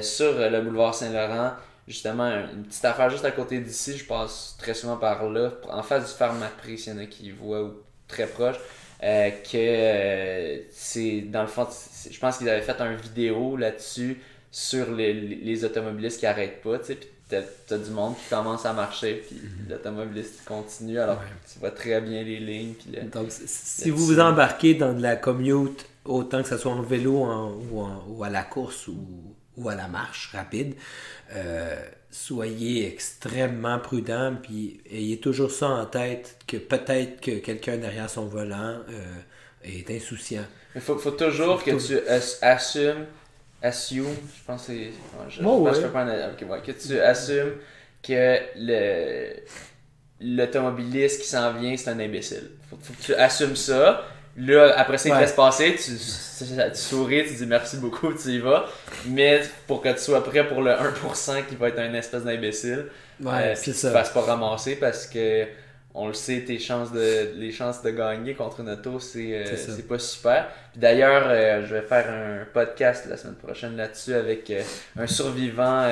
[0.00, 1.52] sur le boulevard Saint-Laurent,
[1.86, 5.82] justement, une petite affaire juste à côté d'ici, je passe très souvent par là, en
[5.82, 7.74] face du Pharmaprix, s'il y en a qui voient ou
[8.08, 8.56] très proche.
[9.00, 11.66] que c'est dans le fond,
[12.10, 14.20] je pense qu'ils avaient fait un vidéo là-dessus
[14.50, 16.98] sur les, les, automobilistes qui arrêtent pas, tu sais,
[17.66, 19.70] t'as du monde qui commence à marcher, puis mhm.
[19.70, 21.20] l'automobiliste continue, alors
[21.50, 22.74] tu vois très bien les lignes.
[22.74, 26.82] Puis Donc, si vous vous embarquez dans de la commute, autant que ce soit en
[26.82, 27.26] vélo
[27.72, 29.33] ou, à la course ou,
[29.68, 30.74] à la marche rapide,
[31.34, 31.76] euh,
[32.10, 38.26] soyez extrêmement prudent, puis ayez toujours ça en tête, que peut-être que quelqu'un derrière son
[38.26, 39.14] volant euh,
[39.62, 40.44] est insouciant.
[40.74, 41.98] Il faut, faut toujours que tu
[42.42, 43.06] assumes
[43.64, 44.90] assume, je pense que c'est.
[45.30, 47.54] je, pense que je pas un, que tu assumes
[48.02, 49.36] que le
[50.20, 52.50] l'automobiliste qui s'en vient, c'est un imbécile.
[52.70, 54.04] Faut, faut, que tu assumes ça.
[54.36, 58.30] Là, après ça, il te laisse passer, tu, tu, souris, tu dis merci beaucoup, tu
[58.30, 58.66] y vas.
[59.06, 62.86] Mais pour que tu sois prêt pour le 1% qui va être un espèce d'imbécile,
[63.20, 65.46] ouais, euh, tu te fasses pas ramasser parce que
[65.94, 69.82] on le sait, tes chances de, les chances de gagner contre une auto, c'est euh,
[69.88, 70.48] pas super.
[70.74, 74.62] d'ailleurs, euh, je vais faire un podcast la semaine prochaine là-dessus avec euh,
[74.98, 75.88] un survivant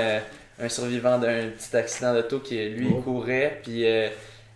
[0.61, 3.01] un survivant d'un petit accident d'auto qui, lui, oh.
[3.01, 3.85] courait, puis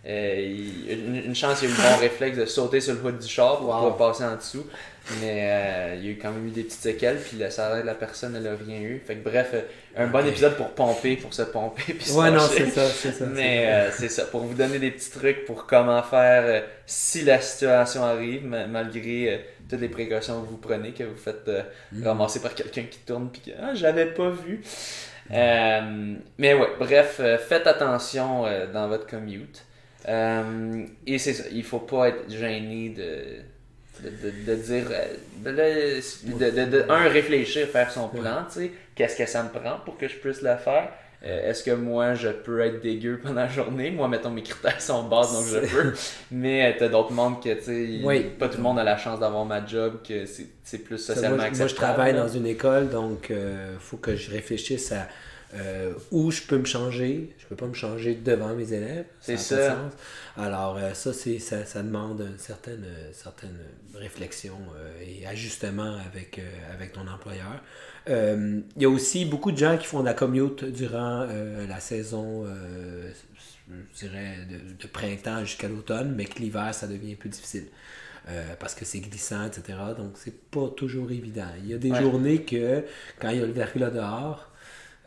[0.05, 3.57] une, chance, il a eu le bon réflexe de sauter sur le hood du char
[3.57, 4.65] pour pouvoir passer en dessous.
[5.21, 7.81] Mais euh, il y a eu quand même eu des petites séquelles, puis le salaire
[7.81, 9.01] de la personne, elle a rien eu.
[9.05, 9.61] Fait que bref, euh,
[9.95, 11.93] un bon épisode pour pomper, pour se pomper.
[11.93, 13.25] Puis ouais, non, c'est ça, c'est ça.
[13.25, 17.39] Mais euh, c'est ça, pour vous donner des petits trucs pour comment faire si la
[17.39, 21.49] situation arrive, malgré toutes les précautions que vous prenez, que vous faites
[21.93, 22.05] mm.
[22.05, 24.61] ramasser par quelqu'un qui tourne, puis que ah, j'avais pas vu.
[25.29, 29.63] mais ouais, bref, faites attention dans votre commute.
[30.07, 33.41] Et c'est ça, il faut pas être gêné de
[34.01, 39.43] de, dire, euh, de, de, un, réfléchir, faire son plan, tu sais, qu'est-ce que ça
[39.43, 40.89] me prend pour que je puisse le faire?
[41.25, 43.89] Euh, est-ce que moi, je peux être dégueu pendant la journée?
[43.89, 45.93] Moi, mettons, mes critères sont bas, donc je peux.
[46.31, 49.19] Mais euh, t'as d'autres mondes que, tu sais, pas tout le monde a la chance
[49.19, 51.57] d'avoir ma job, que c'est plus socialement acceptable.
[51.57, 55.07] Moi, je travaille dans une école, donc il faut que je réfléchisse à
[55.53, 57.33] euh, où je peux me changer?
[57.37, 59.05] Je peux pas me changer devant mes élèves.
[59.21, 59.89] C'est ça.
[60.35, 63.57] Alors, euh, ça, c'est, ça, ça, demande une certaine, certaine
[63.95, 66.41] réflexion euh, et ajustement avec,
[66.73, 67.63] avec ton employeur.
[68.09, 72.45] Il y a aussi beaucoup de gens qui font de la commute durant la saison,
[73.67, 74.37] je dirais,
[74.79, 77.67] de, printemps jusqu'à l'automne, mais que l'hiver, ça devient plus difficile.
[78.59, 79.77] parce que c'est glissant, etc.
[79.97, 81.49] Donc, c'est pas toujours évident.
[81.63, 82.85] Il y a des journées que,
[83.19, 84.51] quand il y a le verglas dehors,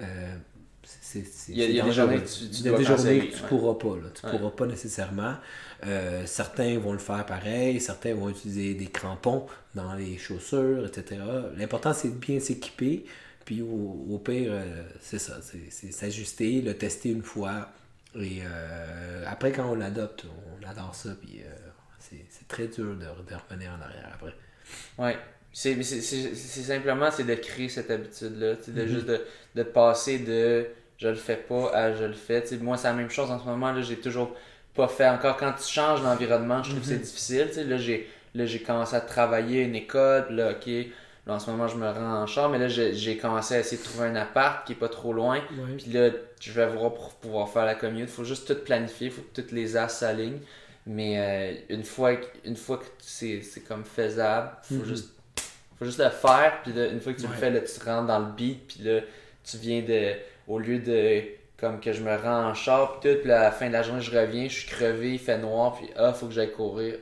[0.01, 0.37] euh,
[1.49, 3.97] il y a, des journées que tu, ne pourras pas.
[4.15, 5.35] Tu ne pourras pas nécessairement.
[5.87, 11.21] Euh, certains vont le faire pareil, certains vont utiliser des crampons dans les chaussures, etc.
[11.57, 13.05] L'important, c'est de bien s'équiper.
[13.45, 17.71] Puis au, pire, euh, c'est ça, c'est s'ajuster, le tester une fois.
[18.19, 18.43] Et
[19.27, 20.27] après, quand on l'adopte,
[20.61, 21.11] on adore ça.
[21.21, 21.41] Puis
[21.99, 24.35] c'est très dur de, de, revenir en arrière après.
[24.99, 25.19] Ouais.
[25.53, 28.55] C'est simplement c'est de créer cette habitude-là.
[28.55, 28.87] de mm-hmm.
[28.87, 29.21] Juste de,
[29.57, 30.67] de, passer de
[30.99, 32.45] je le fais pas à je le fais.
[32.61, 33.73] moi, c'est la même chose en ce moment.
[33.73, 34.35] là J'ai toujours
[34.75, 35.37] pas fait encore.
[35.37, 37.01] Quand tu changes l'environnement, je trouve que c'est mm-hmm.
[37.01, 37.69] difficile.
[37.69, 40.27] Là, j'ai là j'ai commencé à travailler une école.
[40.31, 40.71] Là, ok,
[41.27, 43.77] Là, en ce moment, je me rends en char, mais là, j'ai commencé à essayer
[43.77, 45.37] de trouver un appart qui est pas trop loin.
[45.37, 45.77] Ouais.
[45.77, 46.11] Puis là,
[46.41, 48.09] je vais voir pour pouvoir faire la commute.
[48.09, 50.41] Faut juste tout planifier, faut que toutes les as s'alignent.
[50.87, 52.13] Mais euh, une fois
[52.45, 54.85] une fois que c'est c'est comme faisable, faut Mhm.
[54.87, 55.11] juste
[55.81, 56.61] faut juste le faire.
[56.63, 57.33] Puis là, une fois que tu Ouais.
[57.33, 58.67] le fais, là, tu rentres dans le beat.
[58.69, 59.01] Puis là,
[59.43, 60.13] tu viens de.
[60.47, 61.23] Au lieu de.
[61.59, 63.19] Comme que je me rends en char, puis tout.
[63.23, 65.75] Puis à la fin de la journée, je reviens, je suis crevé, il fait noir.
[65.77, 66.95] Puis ah, faut que j'aille courir.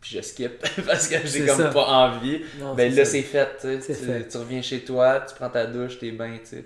[0.00, 1.70] Puis je skip parce que j'ai comme ça.
[1.70, 2.42] pas envie.
[2.60, 3.48] Non, Ben là, c'est fait.
[3.60, 3.80] tu sais.
[3.80, 4.28] C'est Tu, fait.
[4.28, 6.32] tu reviens chez toi, tu prends ta douche, t'es bien.
[6.40, 6.64] tu sais.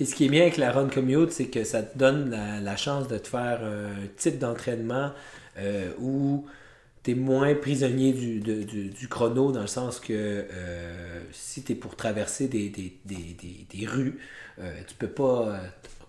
[0.00, 2.60] Et ce qui est bien avec la Run Commute, c'est que ça te donne la,
[2.60, 5.12] la chance de te faire un type d'entraînement
[5.58, 6.46] euh, où
[7.06, 11.62] tu es moins prisonnier du, de- du, du chrono, dans le sens que euh, si
[11.62, 14.18] tu es pour traverser des, des, des, des, des rues,
[14.58, 15.58] euh, tu peux pas euh,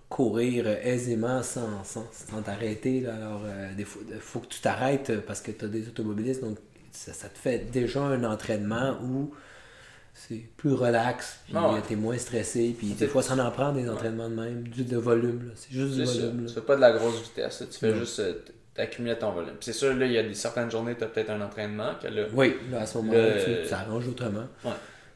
[0.10, 3.02] courir aisément sans, sans, sans t'arrêter.
[3.02, 3.16] là.
[3.16, 6.42] Alors, euh, des fois, il faut que tu t'arrêtes parce que tu as des automobilistes.
[6.44, 6.58] Donc,
[6.92, 9.32] ça, ça te fait déjà un entraînement où
[10.14, 11.82] c'est plus relax, puis Ah ouais.
[11.88, 14.68] tu es moins stressé, puis des C'est- fois, ça en prend des entraînements de même,
[14.68, 15.50] du de volume.
[15.50, 15.52] là.
[15.56, 16.50] C'est juste du C'est volume.
[16.50, 17.64] fais pas de la grosse vitesse.
[17.72, 18.20] Tu fais juste
[18.78, 19.56] t'accumuler ton volume.
[19.60, 22.08] C'est sûr, là, il y a des certaines journées, tu as peut-être un entraînement que
[22.08, 22.24] là.
[22.34, 24.48] Oui, là, à ce moment-là, tu t'arranges autrement.
[24.64, 24.72] Ouais.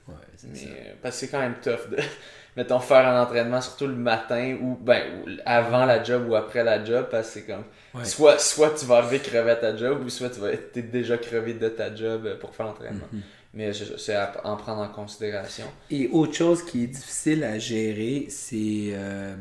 [0.07, 0.15] Ouais,
[0.49, 0.65] Mais, ça.
[0.67, 1.97] euh, parce que c'est quand même tough de,
[2.57, 5.03] mettons, faire un entraînement, surtout le matin ou, ben,
[5.45, 8.05] avant la job ou après la job, parce que c'est comme, Ouais.
[8.05, 11.17] soit, soit tu vas arriver crevé à ta job ou soit tu vas être déjà
[11.17, 13.05] crevé de ta job euh, pour faire l'entraînement.
[13.11, 13.21] Mhm.
[13.53, 15.65] Mais c'est à en prendre en considération.
[15.89, 19.35] Et autre chose qui est difficile à gérer, c'est euh,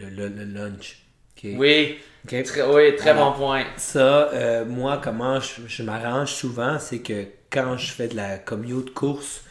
[0.00, 1.02] le, le- le lunch.
[1.44, 1.98] Oui,
[2.68, 3.64] oui, très Alors, bon point.
[3.76, 8.38] Ça, euh, moi, comment je, je m'arrange souvent, c'est que quand je fais de la
[8.38, 9.42] commute course,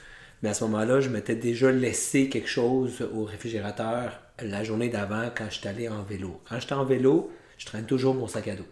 [0.44, 5.30] mais à ce moment-là, je m'étais déjà laissé quelque chose au réfrigérateur la journée d'avant
[5.36, 6.42] quand j'étais allé en vélo.
[6.48, 8.68] Quand j'étais en vélo, je traîne toujours mon sac à dos.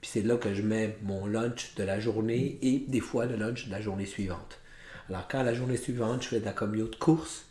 [0.00, 3.36] Puis c'est là que je mets mon lunch de la journée et des fois le
[3.36, 4.60] lunch de la journée suivante.
[5.08, 7.46] Alors quand la journée suivante, je fais de la commute course,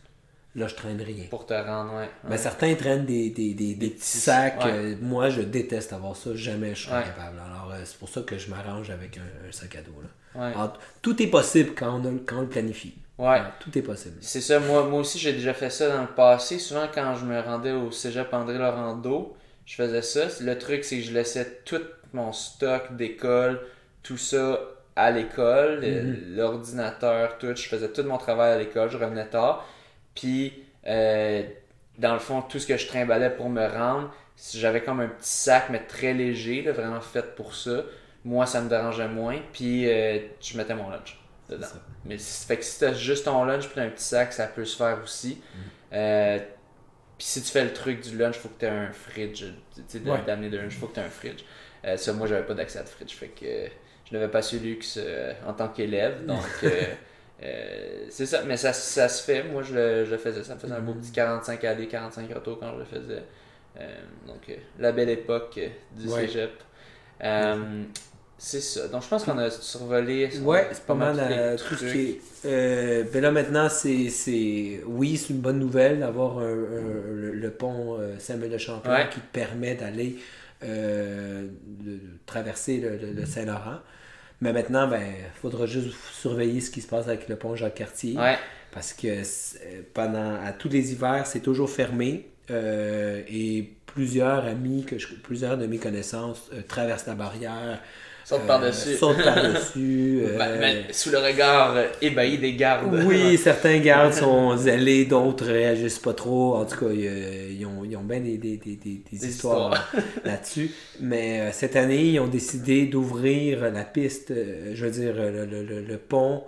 [0.57, 1.25] là, je traîne rien.
[1.29, 2.09] Pour te rendre, ouais.
[2.29, 2.37] Ouais.
[2.37, 4.63] certains traînent des, des, des, des petits sacs.
[4.65, 4.71] ouais.
[4.71, 6.31] euh, moi, je déteste avoir ça.
[6.35, 7.03] Jamais je serais Ouais.
[7.05, 7.37] capable.
[7.39, 10.01] Alors, euh, c'est pour ça que je m'arrange avec un, un sac à dos.
[10.01, 10.47] Là.
[10.47, 12.93] Alors, tout est possible quand on, a- quand on le planifie.
[13.17, 13.27] Ouais.
[13.29, 14.17] Alors, tout est possible.
[14.21, 16.59] C'est ça, moi, moi aussi j'ai déjà fait ça dans le passé.
[16.59, 20.25] Souvent quand je me rendais au cégep André Laurando, je faisais ça.
[20.41, 21.81] Le truc c'est que je laissais tout
[22.13, 23.59] mon stock d'école,
[24.03, 24.59] tout ça
[24.95, 26.35] à l'école, le- Mhm.
[26.35, 27.55] l'ordinateur, tout.
[27.55, 29.67] Je faisais tout mon travail à l'école, je revenais tard.
[30.17, 31.43] Puis, euh,
[31.97, 35.07] dans le fond, tout ce que je trimballais pour me rendre, si j'avais comme un
[35.07, 37.83] petit sac, mais très léger, là, vraiment fait pour ça.
[38.25, 39.37] Moi, ça me dérangeait moins.
[39.53, 41.67] Puis, euh, je mettais mon lunch dedans.
[42.03, 44.65] Mais si, fait que si t'as juste ton lunch puis un petit sac, ça peut
[44.65, 45.41] se faire aussi.
[45.93, 46.39] Euh,
[47.17, 49.45] puis si tu fais le truc du lunch, faut que tu aies un fridge.
[49.75, 51.43] Tu sais, d'amener de lunch, faut que tu aies un fridge.
[51.85, 53.13] Euh, ça, moi, j'avais pas d'accès à de fridge.
[53.13, 53.45] Fait que
[54.09, 56.25] je n'avais pas ce luxe euh, en tant qu'élève.
[56.25, 56.81] Donc, euh,
[57.43, 58.43] euh, c'est ça.
[58.47, 59.43] Mais ça, ça se fait.
[59.43, 60.43] Moi, je le, je le faisais.
[60.43, 63.23] Ça me faisait un beau petit 45 aller, 45 retours quand je le faisais.
[63.79, 63.95] Euh,
[64.25, 65.59] donc, euh, la belle époque
[65.95, 66.21] du Ouais.
[66.27, 66.51] cégep.
[68.39, 68.87] C'est ça.
[68.87, 70.29] Donc, je pense qu'on a survolé.
[70.41, 71.15] Ouais, c'est pas mal
[71.57, 73.03] tout ce qui est.
[73.11, 74.81] Ben là maintenant, c'est.
[74.85, 79.09] Oui, c'est une bonne nouvelle d'avoir le, le pont Samuel de Champlain Ouais.
[79.09, 80.17] qui te permet d'aller
[82.25, 83.79] traverser le, le- le Saint-Laurent.
[84.41, 85.01] Mais maintenant, ben,
[85.41, 88.17] faudra juste surveiller ce qui se passe avec le pont Jacques-Cartier.
[88.17, 88.37] Ouais.
[88.71, 89.23] Parce que
[89.93, 92.27] pendant à tous les hivers, c'est toujours fermé.
[92.49, 97.81] euh, et plusieurs amis, que je- plusieurs de mes connaissances euh, traversent la barrière.
[98.29, 98.95] Saute euh, par-dessus.
[98.97, 100.19] Sautent par-dessus.
[100.25, 102.93] euh, Ben, mais sous le regard euh, ébahi des gardes.
[103.05, 106.55] oui, certains gardes sont zélés, d'autres réagissent pas trop.
[106.55, 109.89] En tout cas, ils ont, ils ont bien des, des, des, des- des Des histoires
[110.25, 110.71] là-dessus.
[110.99, 114.33] Mais euh, cette année, ils ont décidé d'ouvrir la piste,
[114.73, 116.43] je veux dire, le, le- le- le pont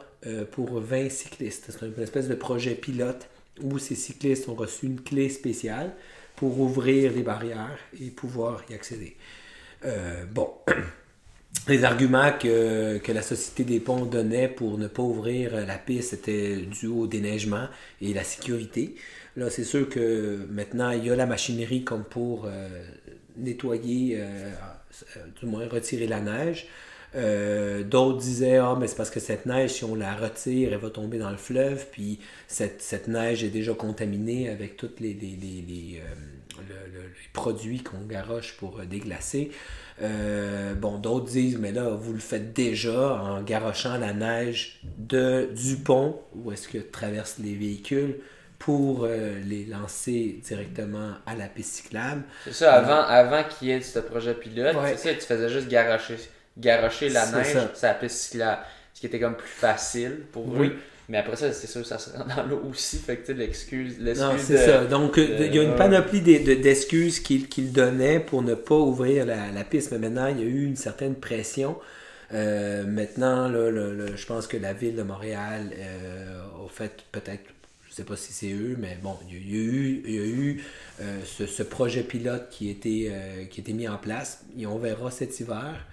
[0.51, 1.67] pour 20 cyclistes.
[1.69, 3.29] C'est une espèce de projet pilote
[3.63, 5.91] où ces cyclistes ont reçu une clé spéciale
[6.35, 9.15] pour ouvrir les barrières et pouvoir y accéder.
[10.33, 10.49] Bon,
[11.67, 16.13] les arguments que, que la Société des ponts donnait pour ne pas ouvrir la piste
[16.13, 17.67] étaient dû au déneigement
[18.01, 18.95] et la sécurité.
[19.35, 22.67] Là, c'est sûr que maintenant, il y a la machinerie comme pour euh,
[23.37, 24.51] nettoyer, euh,
[25.17, 26.67] euh, du moins retirer la neige.
[27.15, 30.89] D'autres disaient Ah, mais c'est parce que cette neige, si on la retire, elle va
[30.89, 35.35] tomber dans le fleuve, puis cette, cette neige est déjà contaminée avec tous les, les,
[35.35, 36.01] les, les,
[36.57, 39.51] le- le- les produits qu'on garoche pour déglacer.
[40.01, 45.49] Euh, bon, d'autres disent, mais là, vous le faites déjà en garochant la neige de,
[45.55, 48.15] du pont, où est-ce que traversent les véhicules,
[48.59, 52.23] pour euh, les lancer directement à la piste cyclable.
[52.43, 54.95] C'est ça, avant, avant qu'il y ait ce projet pilote, Ouais.
[54.97, 56.17] c'est ça, tu faisais juste garocher,
[56.57, 58.61] garocher la neige sur la piste cyclable.
[58.93, 60.67] Ce qui était comme plus facile pour Oui.
[60.67, 60.77] eux.
[61.09, 62.97] Mais après ça, c'est sûr, ça se rend dans l'eau aussi.
[62.97, 63.99] Fait que l'excuse.
[63.99, 64.85] Non, c'est ça.
[64.85, 69.25] Donc, euh, de- il y a une panoplie d'excuses qu'il donnait pour ne pas ouvrir
[69.25, 69.91] la, la piste.
[69.91, 71.77] Mais maintenant, il y a eu une certaine pression.
[72.31, 76.91] Euh, maintenant, là, le- le- je pense que la ville de Montréal euh, a fait
[77.11, 77.41] peut-être,
[77.89, 80.25] je sais pas si c'est eux, mais bon, il y a, eu, il y a
[80.25, 80.63] eu
[81.01, 84.43] euh, ce, ce projet pilote qui a, été, euh, qui mis en place.
[84.59, 85.87] Et on verra cet hiver,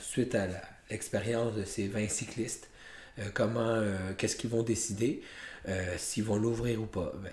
[0.00, 0.48] suite à
[0.90, 2.68] l'expérience de ces 20 cyclistes,
[3.34, 5.22] comment, euh, qu'est-ce qu'ils vont décider,
[5.68, 7.12] euh, s'ils vont l'ouvrir ou pas.
[7.22, 7.30] Ben,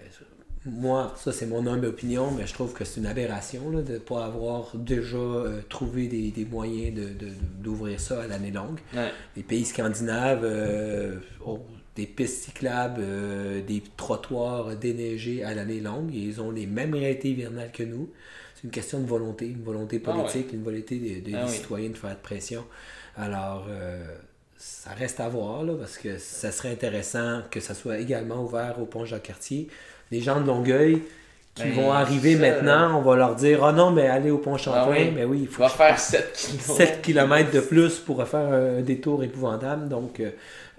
[0.65, 3.93] moi, ça c'est mon humble opinion, mais je trouve que c'est une aberration là, de
[3.93, 7.31] ne pas avoir déjà euh, trouvé des, des moyens de- de-
[7.63, 8.79] d'ouvrir ça à l'année longue.
[8.93, 9.11] Ouais.
[9.37, 11.61] Les pays scandinaves euh, ont
[11.95, 16.93] des pistes cyclables, euh, des trottoirs déneigés à l'année longue et ils ont les mêmes
[16.93, 18.09] réalités hivernales que nous.
[18.55, 20.21] C'est une question de volonté, une volonté Ah ouais.
[20.23, 21.55] politique, une volonté des de, Ah des oui.
[21.55, 22.65] citoyens de faire de pression.
[23.15, 24.03] Alors, euh,
[24.57, 28.75] ça reste à voir, là, parce que ça serait intéressant que ça soit également ouvert
[28.81, 29.67] au pont Jacques-Cartier.
[30.11, 31.01] Les gens de Longueuil
[31.53, 34.37] qui Ben, vont arriver ça, maintenant, on va leur dire Ah non, mais allez au
[34.37, 35.11] pont Champlain, oui?
[35.13, 36.77] mais oui, il faut faire 7 kilos.
[36.77, 39.89] 7 km de plus pour faire un détour épouvantable.
[39.89, 40.31] Donc, euh,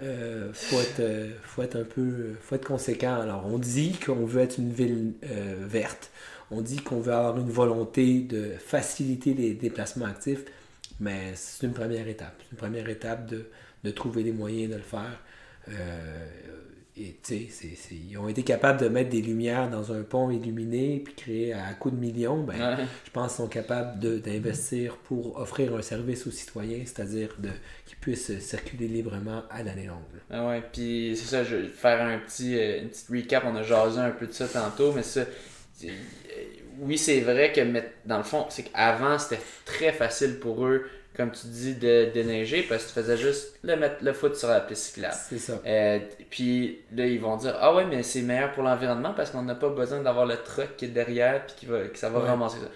[0.03, 3.21] euh, faut, être, euh, faut être un peu faut être conséquent.
[3.21, 6.11] Alors, on dit qu'on veut être une ville euh, verte.
[6.51, 10.45] On dit qu'on veut avoir une volonté de faciliter les déplacements actifs.
[11.01, 12.35] Mais c'est une première étape.
[12.39, 13.47] C'est une première étape de,
[13.85, 15.21] de trouver les moyens de le faire.
[15.69, 16.27] Euh,
[17.01, 21.01] et tu sais, ils ont été capables de mettre des lumières dans un pont illuminé
[21.05, 22.43] puis créer à coups de millions.
[22.43, 22.85] Ben, Ouais.
[23.05, 27.37] je pense qu'ils sont capables d'investir pour offrir un service aux citoyens, c'est-à-dire
[27.87, 29.99] qu'ils puissent circuler librement à l'année longue.
[30.29, 33.45] Ah ouais, puis c'est ça, je vais faire un petit, euh, une petite recap.
[33.47, 35.89] On a jasé un peu de ça tantôt, mais ça, euh,
[36.81, 40.85] oui, c'est vrai que mettre- dans le fond, c'est qu'avant, c'était très facile pour eux,
[41.19, 44.49] comme tu dis, de déneiger parce que tu faisais juste le mettre le foot sur
[44.49, 45.15] la piste cyclable.
[45.29, 45.61] C'est ça.
[45.67, 45.99] Euh,
[46.31, 49.57] puis là, ils vont dire Ah ouais, mais c'est meilleur pour l'environnement parce qu'on n'a
[49.57, 52.29] pas besoin d'avoir le truck qui est derrière puis qui va, que ça va Ouais.
[52.29, 52.69] ramasser ça.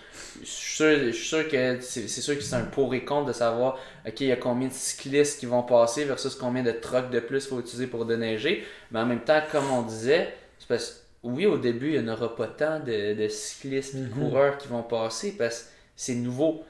[0.43, 3.27] Je suis sûr, je suis sûr que c'est sûr que c'est un pour et contre
[3.29, 6.73] de savoir OK, il y a combien de cyclistes qui vont passer versus combien de
[6.73, 8.65] trucks de plus faut utiliser pour déneiger.
[8.91, 12.11] Mais en même temps, comme on disait, c'est parce que oui, au début, il n'y
[12.11, 14.11] en aura pas tant de, de cyclistes de Mhm.
[14.11, 16.65] coureurs qui vont passer parce que c'est nouveau.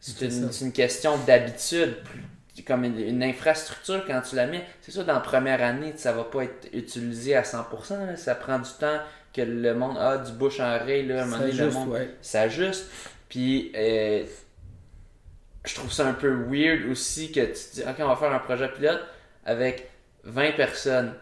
[0.00, 1.96] C'est une, une question d'habitude.
[2.66, 6.12] Comme une, une infrastructure, quand tu la mets, c'est sûr, dans la première année, ça
[6.12, 8.06] va pas être utilisé à 100%.
[8.06, 8.16] là.
[8.16, 8.98] Ça prend du temps
[9.32, 11.06] que le monde a du bouche en oreille.
[11.06, 12.10] Là, à un moment Ça donné, le monde ouais.
[12.20, 12.90] s'ajuste.
[13.28, 14.24] Puis, euh,
[15.64, 18.32] je trouve ça un peu weird aussi que tu te dis, OK, on va faire
[18.32, 19.02] un projet pilote
[19.44, 19.88] avec
[20.24, 21.14] 20 personnes.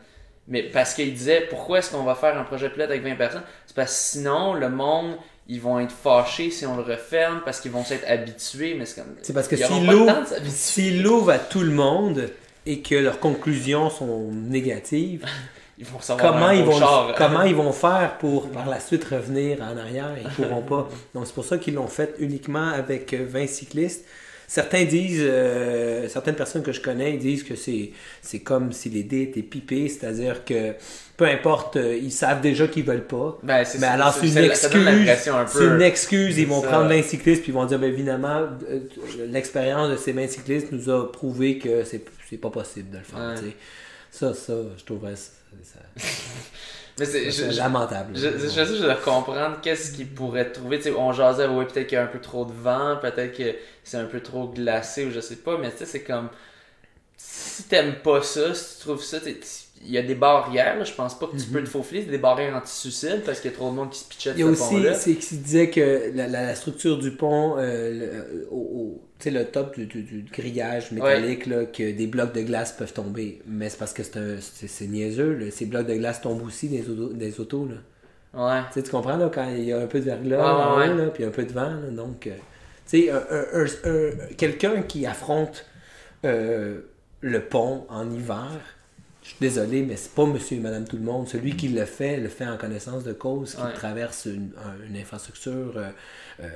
[0.48, 3.42] Mais parce qu'il disait, pourquoi est-ce qu'on va faire un projet pilote avec 20 personnes?
[3.66, 5.16] C'est parce que sinon, le monde,
[5.48, 8.74] ils vont être fâchés si on le referme parce qu'ils vont s'être habitués.
[8.74, 9.14] Mais c'est comme.
[9.22, 12.30] C'est parce que s'ils l'ouvrent- à tout le monde
[12.66, 15.24] et que leurs conclusions sont négatives,
[15.78, 17.14] Ils vont savoir comment ils, vont, char.
[17.16, 20.16] comment ils vont faire pour par la suite revenir en arrière?
[20.18, 20.88] Ils ne pourront pas.
[21.14, 24.06] Donc c'est pour ça qu'ils l'ont fait uniquement avec euh, 20 cyclistes.
[24.48, 27.90] Certains disent, euh, certaines personnes que je connais disent que c'est,
[28.22, 30.74] c'est comme si les dés étaient pipés, c'est-à-dire que
[31.16, 33.38] peu importe, euh, ils savent déjà qu'ils veulent pas.
[33.42, 34.74] Ben, c'est Mais alors, c'est une excuse.
[35.48, 36.38] C'est une excuse.
[36.38, 36.68] Ils vont ça.
[36.68, 38.80] prendre 20 cyclistes puis ils vont dire, ben, évidemment, euh,
[39.28, 43.02] l'expérience de ces 20 cyclistes nous a prouvé que c'est, c'est pas possible de le
[43.04, 43.18] faire.
[43.42, 43.56] Ouais.
[44.10, 45.30] Ça, ça, je trouverais ça,
[45.62, 45.80] ça-
[46.98, 48.12] Mais c'est- lamentable.
[48.16, 50.78] Je, je, je, je dois comprendre qu'est-ce qu'ils pourraient trouver.
[50.78, 53.36] Tu sais, on jasait, ouais, peut-être qu'il y a un peu trop de vent, peut-être
[53.36, 53.54] que
[53.84, 56.28] c'est un peu trop glacé ou je sais pas, mais tu sais, c'est comme.
[57.18, 59.18] Si t'aimes pas ça, si tu trouves ça,
[59.84, 62.10] il y a des barrières, là, je pense pas que tu peux te faufiler, c'est
[62.10, 64.54] des barrières anti-suicide parce qu'il y a trop de monde qui se pitchait de Mhm.
[64.72, 67.56] Il y a ce aussi, c'est qu'il disait que la, la- la structure du pont,
[67.58, 72.06] euh, le, euh, au, sais, le top du, du- du grillage métallique, là, que des
[72.06, 73.40] blocs de glace peuvent tomber.
[73.46, 75.34] Mais c'est parce que c'est un- c'est c'est niaiseux.
[75.34, 75.50] là.
[75.50, 77.12] Ces blocs de glace tombent aussi des autos.
[77.12, 77.76] Des autos là.
[78.34, 78.62] Ouais.
[78.82, 80.90] Tu comprends, là, quand il y a un peu de verglas Ouais, en ouais, haut,
[80.96, 81.04] ouais.
[81.04, 82.26] là, puis un peu de vent, là, donc...
[82.26, 82.32] euh,
[82.88, 85.64] tu sais, un- un- un- un- quelqu'un qui affronte
[86.24, 86.80] euh,
[87.22, 88.50] le pont en hiver,
[89.26, 91.26] je suis désolé, mais c'est pas monsieur et madame tout le monde.
[91.26, 93.72] Celui qui le fait, le fait en connaissance de cause, qui Ouais.
[93.72, 95.88] traverse une, un- une infrastructure euh,
[96.40, 96.48] euh,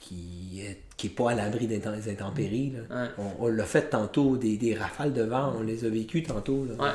[0.00, 2.72] qui est, qui est pas à l'abri des intempéries.
[2.90, 3.02] là.
[3.04, 3.08] Ouais.
[3.18, 6.66] On, on l'a fait tantôt, des, des rafales de vent, on les a vécues tantôt.
[6.68, 6.84] là.
[6.84, 6.90] Ouais.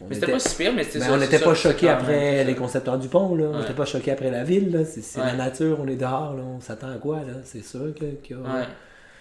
[0.00, 2.18] On Mais c'était était- pas si pire, mais c'était ben, on n'était pas choqués après
[2.36, 3.44] même les concepteurs du pont, là.
[3.52, 4.86] On n'était pas choqués après la ville.
[4.86, 6.42] C'est la nature, on est dehors, là.
[6.42, 7.34] On s'attend à quoi, là?
[7.44, 8.66] C'est sûr que- qu'il y a...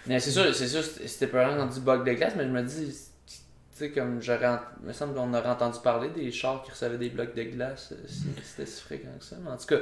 [0.08, 2.62] Mais c'est sûr, c'est sûr, c'était peurant quand dit bug de glace, mais je me
[2.64, 2.98] dis,
[3.82, 4.60] tu tu sais, comme j'aurais.
[4.84, 7.90] Il me semble qu'on aurait entendu parler des chars qui recevaient des blocs de glace,
[7.92, 9.36] euh, si c'était si fréquent que ça.
[9.44, 9.82] Mais en tout cas,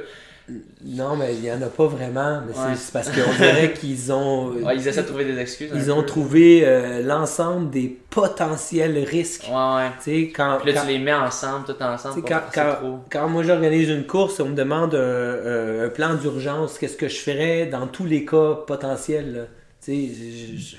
[0.84, 2.40] Non, mais il n'y en a pas vraiment.
[2.46, 2.74] Mais c'est- Ouais.
[2.76, 4.48] c'est parce qu'on dirait qu'ils ont.
[4.52, 5.70] ouais, ils essaient de trouver des excuses.
[5.74, 6.06] Ils ont peu.
[6.06, 9.44] trouvé euh, l'ensemble des potentiels risques.
[9.48, 9.90] Ouais, ouais.
[10.02, 12.20] Tu sais, quand, Puis là, quand- tu les mets ensemble, tout ensemble.
[12.20, 12.98] pour quand, quand- trop.
[13.10, 17.08] quand moi j'organise une course, on me demande un, un- un plan d'urgence, qu'est-ce que
[17.08, 19.32] je ferais dans tous les cas potentiels.
[19.34, 19.42] là.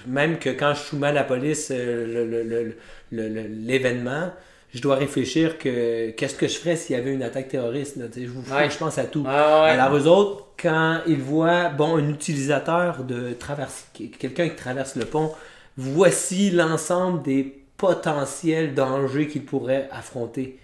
[0.08, 2.72] Même que quand je soumets à la police euh,
[3.12, 4.32] l'événement,
[4.74, 7.98] je dois réfléchir que qu'est-ce que je ferais s'il y avait une attaque terroriste.
[7.98, 8.06] là.
[8.16, 8.70] Je, vous- Ouais.
[8.70, 9.24] je pense à tout.
[9.24, 9.30] Ouais.
[9.30, 13.86] Alors eux autres, quand ils voient bon un utilisateur de traverse
[14.20, 15.32] quelqu'un qui traverse le pont,
[15.78, 20.60] voici l'ensemble des potentiels dangers qu'il pourrait affronter.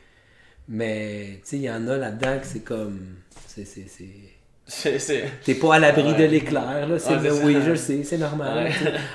[0.69, 2.99] Mais il y en a là-dedans que c'est comme
[3.47, 3.65] c'est
[5.45, 6.13] T'es pas à l'abri Ouais.
[6.13, 6.99] de l'éclair, là.
[6.99, 7.61] C'est oui, ça.
[7.61, 8.65] je sais, c'est normal.
[8.65, 8.71] Ouais.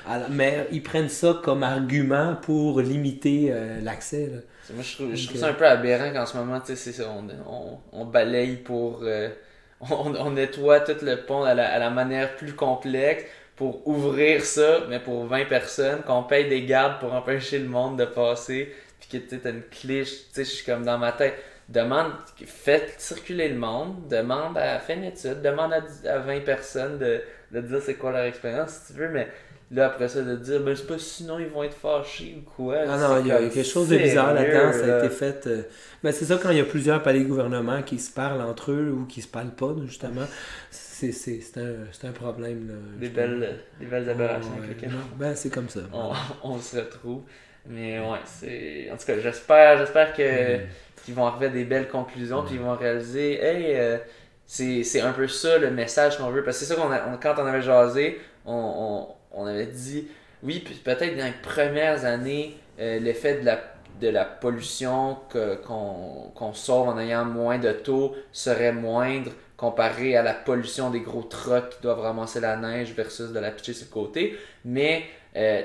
[0.09, 4.31] Alors, mais ils prennent ça comme argument pour limiter euh, l'accès.
[4.33, 4.39] là.
[4.71, 7.05] Moi, je trouve, je trouve Donc, ça un peu aberrant qu'en ce moment, tu sais,
[7.05, 9.01] on, on, on balaye pour.
[9.03, 9.29] euh,
[9.81, 13.25] on, on nettoie tout le pont à la, à la manière plus complexe
[13.57, 17.99] pour ouvrir ça, mais pour 20 personnes, qu'on paye des gardes pour empêcher le monde
[17.99, 20.99] de passer, puis que tu sais, t'as une cliche, tu sais, je suis comme dans
[20.99, 21.35] ma tête.
[21.73, 22.13] Demande,
[22.47, 26.99] faites circuler le monde, demande à, fais une étude, demande à, dix- à 20 personnes
[26.99, 27.21] de,
[27.53, 29.29] de dire c'est quoi leur expérience si tu veux, mais
[29.71, 32.77] là après ça de dire, ben c'est pas sinon ils vont être fâchés ou quoi.
[32.87, 34.73] Ah non, il y a quelque chose de bizarre là-dedans.
[34.73, 35.47] Ça a été fait.
[35.47, 35.63] euh,
[36.03, 38.73] ben, c'est ça quand il y a plusieurs palais de gouvernement qui se parlent entre
[38.73, 40.27] eux ou qui se parlent pas, justement.
[40.71, 42.69] C'est, c'est, c'est, un, un problème.
[42.69, 45.81] Là, Des belles, des belles aberrations avec non, ben, c'est comme ça.
[45.93, 46.13] on,
[46.45, 47.23] on se retrouve.
[47.67, 48.91] Mais ouais, c'est.
[48.93, 50.61] En tout cas, j'espère, j'espère que Mm.
[51.05, 53.99] Qu'ils vont arriver à des belles conclusions, puis ils vont réaliser, hey, euh,
[54.47, 56.43] c'est c'est un peu ça le message qu'on veut.
[56.45, 59.67] Parce que c'est ça qu'on a, on- quand on avait jasé, on, on, on avait
[59.67, 60.09] dit,
[60.43, 63.61] oui, puis peut-être dans les premières années, euh, l'effet de la,
[64.01, 70.23] de la pollution qu'on qu'on sauve en ayant moins de taux serait moindre comparé à
[70.23, 73.87] la pollution des gros trucks qui doivent ramasser la neige versus de la pitcher sur
[73.89, 74.37] le côté.
[74.65, 75.05] Mais
[75.37, 75.63] euh,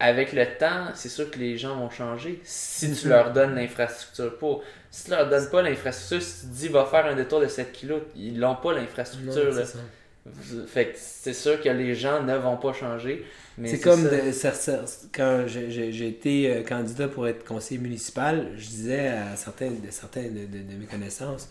[0.00, 4.36] avec le temps, c'est sûr que les gens vont changer si tu leur donnes l'infrastructure
[4.38, 4.62] pour.
[4.90, 7.48] Si tu leur donnes pas l'infrastructure, si tu te dis va faire un détour de
[7.48, 9.52] 7 kilos, ils l'ont pas l'infrastructure.
[10.66, 13.24] Fait que c'est sûr que les gens ne vont pas changer.
[13.64, 14.10] C'est comme ça.
[14.10, 19.36] de- ça- ça- quand j'ai- été euh, candidat pour être conseiller municipal, je disais à
[19.36, 21.48] certains de, certains de, de- de mes connaissances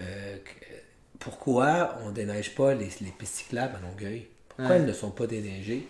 [0.00, 0.36] euh,
[1.18, 4.28] pourquoi on déneige pas les, les pistes cyclables à Longueuil?
[4.48, 5.88] Pourquoi elles ne sont pas déneigées?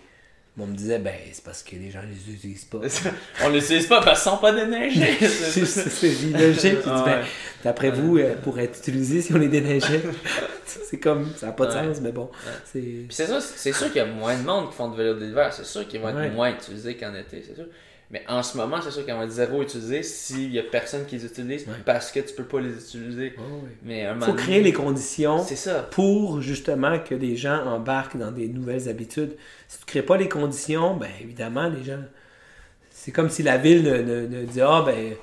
[0.56, 2.78] On me disait, ben, c'est parce que les gens les utilisent pas.
[3.42, 5.16] On l'utilise pas parce qu'ils sont pas déneigés.
[5.20, 6.62] c'est logique.
[6.62, 7.24] Je dis, ben.
[7.64, 10.02] D'après vous, euh, pour être utilisé si on les déneigeait,
[10.64, 12.30] c'est comme, ça n'a pas de sens, mais bon.
[12.64, 13.06] C'est.
[13.10, 15.52] Sûr, c'est sûr qu'il y a moins de monde qui font du vélo d'hiver.
[15.52, 17.66] C'est sûr qu'ils vont être moins utilisés qu'en été, c'est sûr.
[18.10, 21.16] Mais en ce moment, c'est sûr vont être zéro utilisés s'il y a personne qui
[21.16, 21.74] les utilise Ouais.
[21.84, 23.34] parce que tu peux pas les utiliser.
[23.38, 23.70] Oh, oui.
[23.82, 25.82] Mais Il faut donné- créer les conditions ça.
[25.90, 29.36] pour justement que les gens embarquent dans des nouvelles habitudes.
[29.68, 32.02] Si tu ne crées pas les conditions, ben évidemment, les gens.
[32.90, 35.14] C'est comme si la ville ne, ne- ne dit Ah, ben,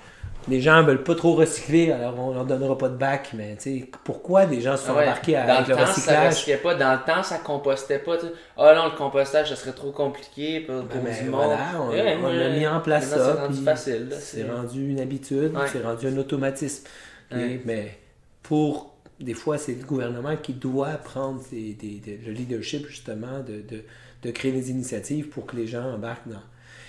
[0.47, 3.29] les gens veulent pas trop recycler, alors on leur donnera pas de bac.
[3.33, 5.03] Mais tu sais, pourquoi les gens se sont ouais.
[5.03, 6.27] embarqués à- Dans avec le temps, ça recyclage?
[6.33, 6.75] recyclait pas.
[6.75, 8.17] Dans le temps, ça compostait pas.
[8.57, 11.87] Ah non, le compostage, ça serait trop compliqué pour, pour Ben, du voilà, monde.
[11.87, 13.33] on, Ouais, on moi, a mis en place ça.
[13.35, 14.09] C'est rendu facile.
[14.19, 16.85] C'est rendu une habitude, c'est rendu un automatisme.
[17.31, 17.97] Mais
[18.43, 23.39] pour des fois, c'est le gouvernement qui doit prendre des- des- des- le leadership justement
[23.41, 23.83] de, de,
[24.23, 26.41] de créer des initiatives pour que les gens embarquent dans.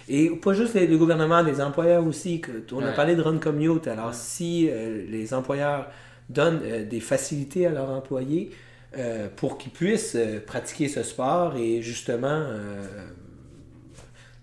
[0.09, 2.41] Et pas juste les- le gouvernement, les employeurs aussi.
[2.41, 3.87] Que, on a parlé de Run Commute.
[3.89, 5.89] Alors, si euh, les employeurs
[6.29, 8.51] donnent euh, des facilités à leurs employés
[8.99, 12.45] euh, pour qu'ils puissent pratiquer ce sport et justement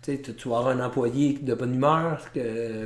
[0.01, 2.25] tu vas avoir un employé de bonne humeur,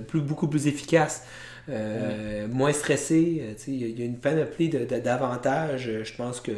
[0.07, 1.25] plus, beaucoup plus efficace,
[1.69, 3.55] moins stressé.
[3.67, 5.89] Il y, a- une panoplie d'avantages.
[6.03, 6.51] Je pense que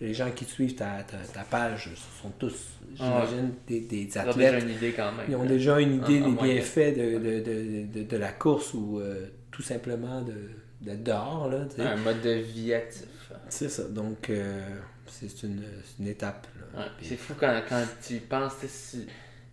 [0.00, 1.90] les gens qui suivent ta, ta, ta page
[2.22, 2.54] sont tous,
[2.94, 4.62] j'imagine, des, des Ils ont déjà athlètes.
[4.64, 5.26] une idée quand même.
[5.28, 8.74] Ils ont déjà une idée En- en des bienfaits de, de, de, de, la course
[8.74, 10.34] ou euh, tout simplement de
[10.80, 11.48] d'être dehors.
[11.50, 11.82] Là, tu sais.
[11.82, 13.06] Un mode de vie actif.
[13.48, 13.82] C'est ça.
[13.84, 14.60] Donc, euh,
[15.06, 15.62] c'est une,
[15.98, 16.46] une étape.
[16.76, 18.52] Ouais, c'est fou quand, quand tu penses,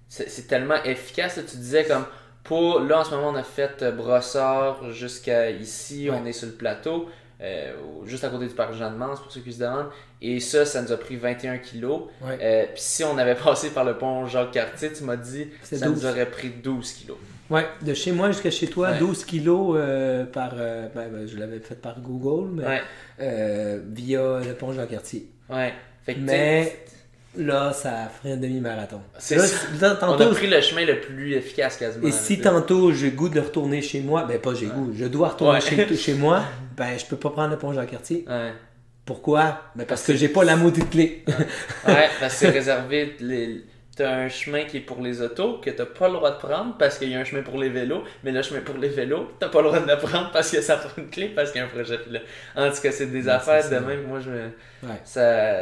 [0.08, 1.38] c'est- tellement efficace.
[1.38, 1.44] là.
[1.50, 2.06] tu disais comme,
[2.44, 6.18] pour, là en ce moment on a fait euh, Brossard jusqu'à ici, Ouais.
[6.22, 7.10] on est sur le plateau,
[7.42, 9.90] euh, au- juste à côté du parc Jeanne-Mance pour ceux qui se demandent.
[10.28, 12.02] Et ça, ça nous a pris 21 kilos.
[12.22, 12.38] Ouais.
[12.42, 15.96] Euh, Puis si on avait passé par le pont Jacques-Cartier, tu m'as dit, ça 12.
[16.04, 17.18] nous aurait pris 12 kilos.
[17.50, 18.98] Ouais, de chez moi jusqu'à chez toi, Ouais.
[19.00, 20.54] 12 kilos euh, par.
[20.58, 22.82] euh, ben, ben, je l'avais fait par Google, mais Ouais,
[23.22, 25.28] euh, via le pont Jean-Cartier.
[25.50, 25.74] ouais.
[26.06, 26.80] Fait que, Mais-
[27.38, 29.02] là, ça ferait un demi-marathon.
[29.20, 29.98] C'est Là, ça.
[30.08, 32.08] On a pris le chemin le plus efficace quasiment.
[32.08, 35.30] et si tantôt j'ai goût de retourner chez moi, ben pas j'ai goût, je dois
[35.30, 35.60] retourner
[35.98, 36.44] chez moi,
[36.78, 38.26] ben je peux pas prendre le pont Jean-Cartier.
[39.06, 39.62] Pourquoi?
[39.76, 41.24] Ben parce que j'ai pas la maudite clé.
[41.88, 43.16] Ouais, parce que c'est réservé.
[43.20, 43.64] Les...
[43.96, 46.76] T'as un chemin qui est pour les autos que t'as pas le droit de prendre
[46.78, 49.32] parce qu'il y a un chemin pour les vélos, mais le chemin pour les vélos,
[49.40, 51.60] t'as pas le droit de le prendre parce que ça prend une clé parce qu'il
[51.62, 52.20] y a un projet là.
[52.58, 54.04] En tout cas, c'est des Ouais, affaires de même.
[54.08, 54.50] Moi, je me.
[54.84, 55.00] Ouais.
[55.06, 55.54] Ça.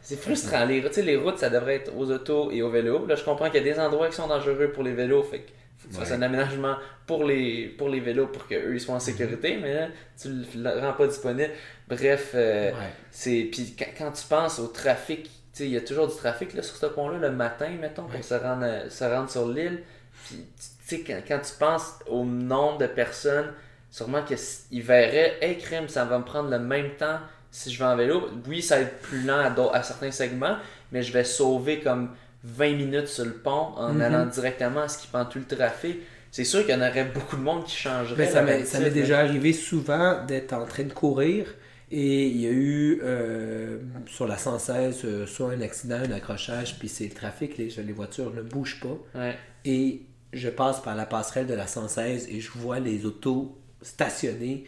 [0.00, 0.64] C'est frustrant.
[0.64, 3.06] Les, les routes, ça devrait être aux autos et aux vélos.
[3.06, 5.22] Là, je comprends qu'il y a des endroits qui sont dangereux pour les vélos.
[5.24, 5.50] Fait que
[5.90, 6.76] tu un aménagement
[7.06, 9.88] pour les, pour les vélos pour qu'eux ils soient en sécurité, mais là,
[10.20, 11.50] tu le rends pas disponible.
[11.88, 12.32] Bref.
[12.34, 12.76] euh, Ouais.
[13.10, 15.30] c'est puis quand, quand tu penses au trafic,
[15.60, 18.16] il y a toujours du trafic là, sur ce pont-là le matin, mettons, Ouais.
[18.16, 19.82] pour se rendre, se rendre sur l'île.
[20.26, 23.52] Puis tu sais, quand, quand tu penses au nombre de personnes,
[23.90, 27.18] sûrement qu'ils verraient, hey crime, ça va me prendre le même temps
[27.50, 28.28] si je vais en vélo.
[28.46, 30.56] Oui, ça va être plus lent à, à certains segments,
[30.92, 32.10] mais je vais sauver comme
[32.46, 34.00] 20 minutes sur le pont en Mhm.
[34.00, 35.98] allant directement à ce qui prend tout le trafic.
[36.30, 38.16] C'est sûr qu'il y en aurait beaucoup de monde qui changerait.
[38.32, 41.46] Ben, ça m'est déjà arrivé souvent d'être en train de courir
[41.90, 46.78] et il y a eu euh, sur la 116 euh, soit un accident, un accrochage,
[46.78, 48.98] puis c'est le trafic, les, les voitures ne bougent pas.
[49.20, 49.34] Ouais.
[49.64, 54.64] Et je passe par la passerelle de la 116 et je vois les autos stationnées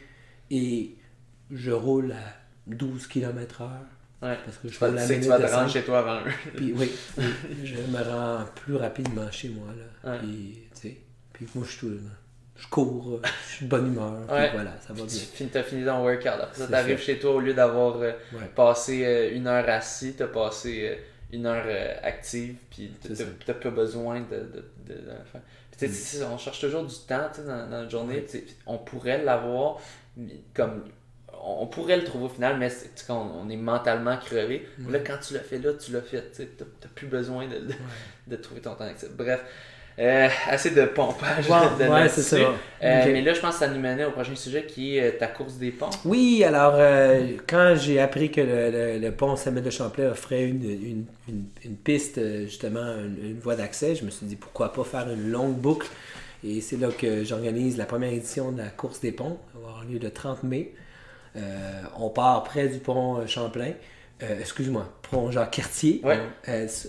[0.51, 0.97] et
[1.51, 2.35] je roule à
[2.66, 3.68] 12 km/h.
[4.20, 4.36] Ouais.
[4.44, 6.32] Parce que je Tu tu sais que tu vas te rendre chez toi avant eux.
[6.56, 7.24] Puis oui, oui,
[7.64, 9.68] je me rends plus rapidement chez moi.
[9.76, 10.12] Là.
[10.12, 10.18] Ouais.
[10.18, 10.96] Puis, tu sais,
[11.32, 12.00] puis moi, je, suis-
[12.56, 14.14] je cours, euh, je suis de bonne humeur.
[14.26, 15.24] puis voilà, ça va Tu bien.
[15.34, 16.26] finis- t'as fini ton workout.
[16.26, 18.50] Après ça, t'arrives chez toi, au lieu d'avoir euh, Ouais.
[18.56, 20.96] passé euh, une heure assis, t'as passé euh,
[21.30, 22.90] une heure euh, active, puis
[23.46, 25.42] t'as pas besoin de, de, de, de faire.
[25.70, 28.24] Puis tu ça, on cherche toujours du temps tu sais, dans, dans la journée.
[28.28, 29.78] Tu On pourrait l'avoir,
[30.52, 30.82] comme
[31.45, 34.66] on pourrait le trouver au final, mais c'est- on, est mentalement crevé.
[34.89, 36.30] Là, quand tu l'as fait là, tu l'as fait.
[36.34, 37.74] tu t'as plus besoin de, de,
[38.28, 39.09] de trouver ton temps actif.
[39.16, 39.41] Bref,
[39.99, 41.49] euh, assez de pompage.
[41.51, 42.20] Ouais, de ouais, là-dessus.
[42.22, 42.53] c'est ça.
[42.82, 43.05] Euh.
[43.07, 45.26] Mais là, je pense que ça nous menait au prochain sujet qui est euh, ta
[45.26, 45.91] course des ponts.
[46.05, 50.45] Oui, alors, euh, quand j'ai appris que le, le- le pont Samuel de Champlain offrait
[50.45, 54.72] une, une, une, une piste, justement, une, une voie d'accès, je me suis dit pourquoi
[54.72, 55.89] pas faire une longue boucle?
[56.45, 59.39] Et c'est là que j'organise la première édition de la course des ponts.
[59.53, 60.72] Ça va avoir lieu le 30 mai.
[61.39, 63.72] Euh, on part près du pont euh, Champlain.
[64.22, 66.18] Euh, excuse-moi, pont Jacques-Cartier, Ouais.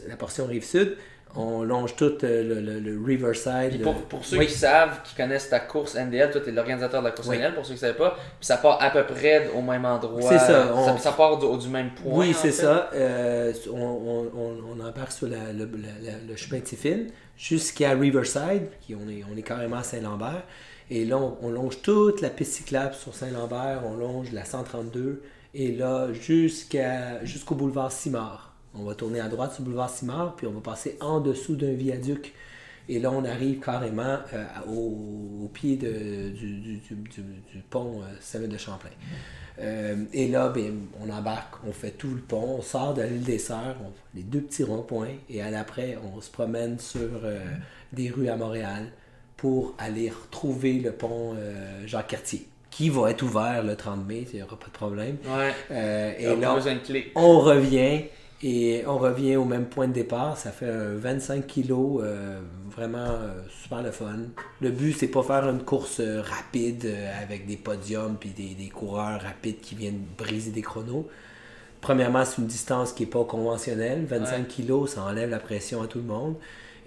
[0.08, 0.98] la portion rive sud.
[1.36, 3.84] On longe tout le, le- le Riverside.
[3.84, 4.48] Pour, pour ceux Oui.
[4.48, 7.36] qui savent, qui connaissent ta course NDL, toi, tu es l'organisateur de la course Oui.
[7.38, 8.16] NDL, pour ceux qui ne savaient pas.
[8.40, 10.20] Puis ça part à peu près au même endroit.
[10.28, 12.12] C'est ça, on- Ça, ça part du, du même point.
[12.16, 12.90] Oui, c'est ça.
[12.96, 13.78] Euh, on,
[14.36, 17.02] on, on, embarque sur la- le, chemin Tiffin
[17.38, 20.42] jusqu'à Riverside, qui on est, on est carrément à Saint-Lambert.
[20.90, 25.22] Et là, on, on longe toute la piste cyclable sur Saint-Lambert, on longe la 132,
[25.54, 28.54] et là, jusqu'à, jusqu'au boulevard Simard.
[28.76, 31.56] On va tourner à droite sur le boulevard Simard, puis on va passer en dessous
[31.56, 32.34] d'un viaduc.
[32.88, 36.82] Et là, on arrive carrément euh, au, pied du,
[37.70, 38.90] pont euh, de Champlain.
[39.62, 43.24] Euh, et là, ben, on embarque, on fait tout le pont, on sort de l'île
[43.24, 43.76] des Sœurs,
[44.16, 47.40] les deux petits ronds-points, et à l'après, on se promène sur euh,
[47.92, 48.92] des rues à Montréal
[49.40, 54.38] pour aller retrouver le pont euh, Jacques-Cartier, qui va être ouvert le 30 mai, il
[54.38, 55.18] n'y aura pas de problème.
[55.26, 55.54] Ouais.
[55.72, 56.56] Euh, Et là,
[57.16, 58.04] on revient
[58.42, 60.38] et on revient au même point de départ.
[60.38, 62.40] Ça fait un 25 kilos, euh,
[62.76, 64.16] vraiment euh, super le fun.
[64.62, 66.90] Le but, c'est pas faire une course rapide
[67.22, 71.08] avec des podiums puis des, des coureurs rapides qui viennent briser des chronos.
[71.82, 74.06] Premièrement, c'est une distance qui n'est pas conventionnelle.
[74.06, 74.44] 25 Ouais.
[74.48, 76.36] kilos, ça enlève la pression à tout le monde.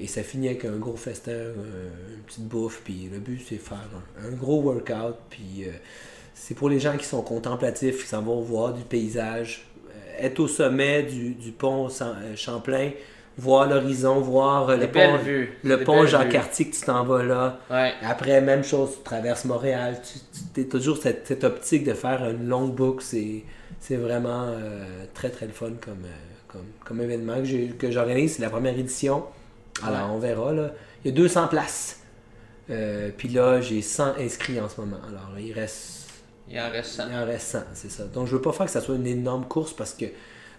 [0.03, 2.81] Et ça finit avec un gros festin, euh, une petite bouffe.
[2.85, 3.89] Puis le but, c'est faire
[4.21, 5.15] un, un gros workout.
[5.31, 5.71] Puis euh,
[6.35, 10.41] c'est pour les gens qui sont contemplatifs, qui s'en vont voir du paysage, euh, être
[10.41, 11.89] au sommet du, du pont
[12.35, 12.91] Champlain,
[13.39, 15.57] voir l'horizon, voir euh, le pont, vues.
[15.63, 17.61] le Des pont belles Jean-Cartier que tu t'en vas là.
[17.71, 17.93] Ouais.
[18.03, 20.01] Après, même chose, tu traverses Montréal.
[20.55, 23.05] Tu es toujours cette, cette optique de faire une longue boucle.
[23.05, 26.07] C'est, vraiment euh, très très le fun comme,
[26.49, 27.37] comme, comme événement
[27.79, 28.37] que j'organise.
[28.37, 29.25] C'est la première édition.
[29.83, 30.14] Alors, Ouais.
[30.14, 30.53] on verra.
[30.53, 30.70] Là.
[31.05, 32.01] Il y a 200 places.
[32.70, 34.99] Euh, Puis là, j'ai 100 inscrits en ce moment.
[35.09, 36.09] Alors, il reste,
[36.49, 37.05] Il en reste 100.
[37.11, 38.05] il en reste 100, c'est ça.
[38.05, 40.07] Donc, je veux pas faire que ça soit une énorme course parce que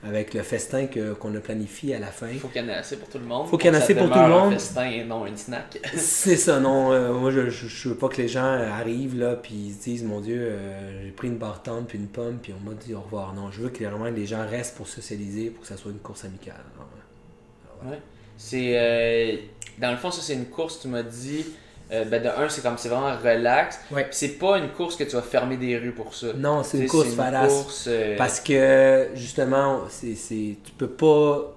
[0.05, 2.68] avec le festin que, qu'on a planifié à la fin, Il faut qu'il y en
[2.68, 3.47] ait assez pour tout le monde.
[3.47, 4.47] Faut qu'il y en ait assez pour tout le monde.
[4.53, 5.80] un festin et non un snack.
[5.95, 6.91] C'est ça, non.
[6.91, 9.82] euh, moi, je, je, je veux pas que les gens arrivent là puis ils se
[9.84, 12.93] disent, mon Dieu, euh, j'ai pris une bartende puis une pomme puis on m'a dit
[12.93, 13.34] au revoir.
[13.34, 15.99] Non, je veux clairement que les gens restent pour socialiser, pour que ça soit une
[15.99, 16.55] course amicale.
[16.76, 16.89] Alors,
[17.88, 17.99] euh, Ouais.
[18.38, 18.73] C'est.
[18.75, 19.38] euh,
[19.79, 21.45] dans le fond, ça, c'est une course, tu m'as dit.
[21.91, 23.79] euh, ben, de un, c'est comme c'est vraiment relax.
[23.91, 24.07] Ouais.
[24.11, 26.27] C'est pas une course que tu vas fermer des rues pour ça.
[26.36, 27.51] Non, c'est une course fadasse.
[27.53, 31.53] course, euh, Parce que justement, c'est, c'est, tu peux pas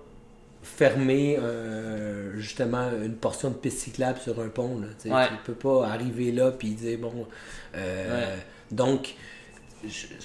[0.63, 4.81] fermer euh, justement une portion de piste cyclable sur un pont.
[4.81, 5.15] Là, tu sais.
[5.15, 5.29] Ouais.
[5.29, 7.27] Tu peux pas arriver là puis dire bon.
[7.75, 7.81] Ouais.
[8.71, 9.15] Donc,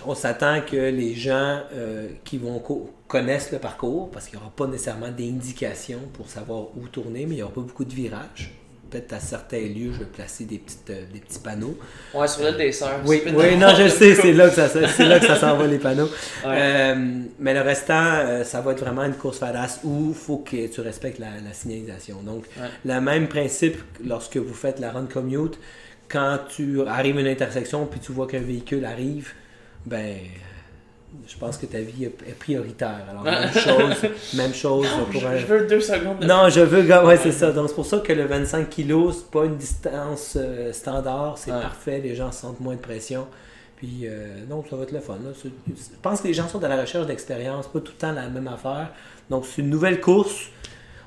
[0.06, 4.44] on s'attend que les gens euh, qui vont co- connaissent le parcours parce qu'il n'y
[4.44, 7.94] aura pas nécessairement d'indications pour savoir où tourner, mais il n'y aura pas beaucoup de
[7.94, 8.54] virages.
[8.90, 11.78] Peut-être à certains lieux, je vais placer des, petites, euh, des petits panneaux.
[12.14, 13.00] Ouais, sur l'île des Sœurs.
[13.06, 13.22] Oui,
[13.58, 16.10] non, je sais, c'est là que ça, c'est là que ça s'en va les panneaux.
[16.46, 16.56] Ouais.
[16.58, 16.96] Euh,
[17.40, 20.82] mais le restant, ça va être vraiment une course fadasse où il faut que tu
[20.82, 22.18] respectes la, la signalisation.
[22.24, 22.68] Donc, Ouais.
[22.84, 25.58] le même principe lorsque vous faites la run commute,
[26.10, 29.32] quand tu arrives à une intersection puis tu vois qu'un véhicule arrive,
[29.86, 30.18] ben,
[31.28, 33.06] je pense que ta vie est prioritaire.
[33.10, 36.82] Alors, même chose, même chose pour un, Je veux deux secondes de non, je veux.
[37.06, 37.52] Ouais, c'est ça.
[37.52, 41.38] Donc, c'est pour ça que le 25 kg, c'est pas une distance euh, standard.
[41.38, 42.00] C'est parfait.
[42.00, 43.28] Les gens sentent moins de pression.
[43.76, 45.18] Puis, euh, donc, ça va être le fun.
[45.24, 45.32] là.
[45.44, 45.50] Je
[46.02, 48.48] pense que les gens sont à la recherche d'expérience, pas tout le temps la même
[48.48, 48.92] affaire.
[49.30, 50.50] Donc, c'est une nouvelle course.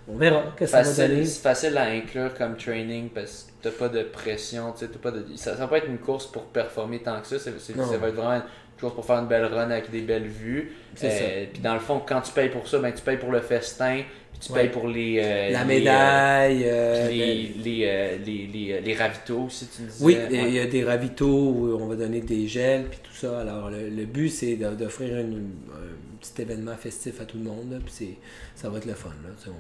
[0.07, 1.09] On verra que ça va donner.
[1.09, 4.89] Facile, c'est facile à inclure comme training parce que t'as pas de pression, tu sais,
[4.89, 5.25] t'as pas de...
[5.37, 7.87] ça, ça va pas être une course pour performer tant que ça, Non.
[7.87, 8.43] va être vraiment
[8.81, 10.73] course pour faire une belle run avec des belles vues.
[10.95, 13.31] C'est Euh, Puis dans le fond, quand tu payes pour ça, ben, tu payes pour
[13.33, 14.03] le festin,
[14.33, 14.61] puis tu Ouais.
[14.63, 15.21] payes pour les...
[15.23, 16.63] euh, La les, médaille.
[16.67, 20.05] euh, le- les, les, les, les, ravitaux aussi, tu me disais.
[20.05, 20.29] Oui, Ouais.
[20.49, 23.41] il y a des ravitaux où on va donner des gels puis tout ça.
[23.41, 27.81] Alors le, le but c'est d'offrir une- un petit événement festif à tout le monde.
[27.87, 28.17] Puis
[28.55, 29.11] ça va être le fun.
[29.25, 29.31] Là.
[29.49, 29.51] On,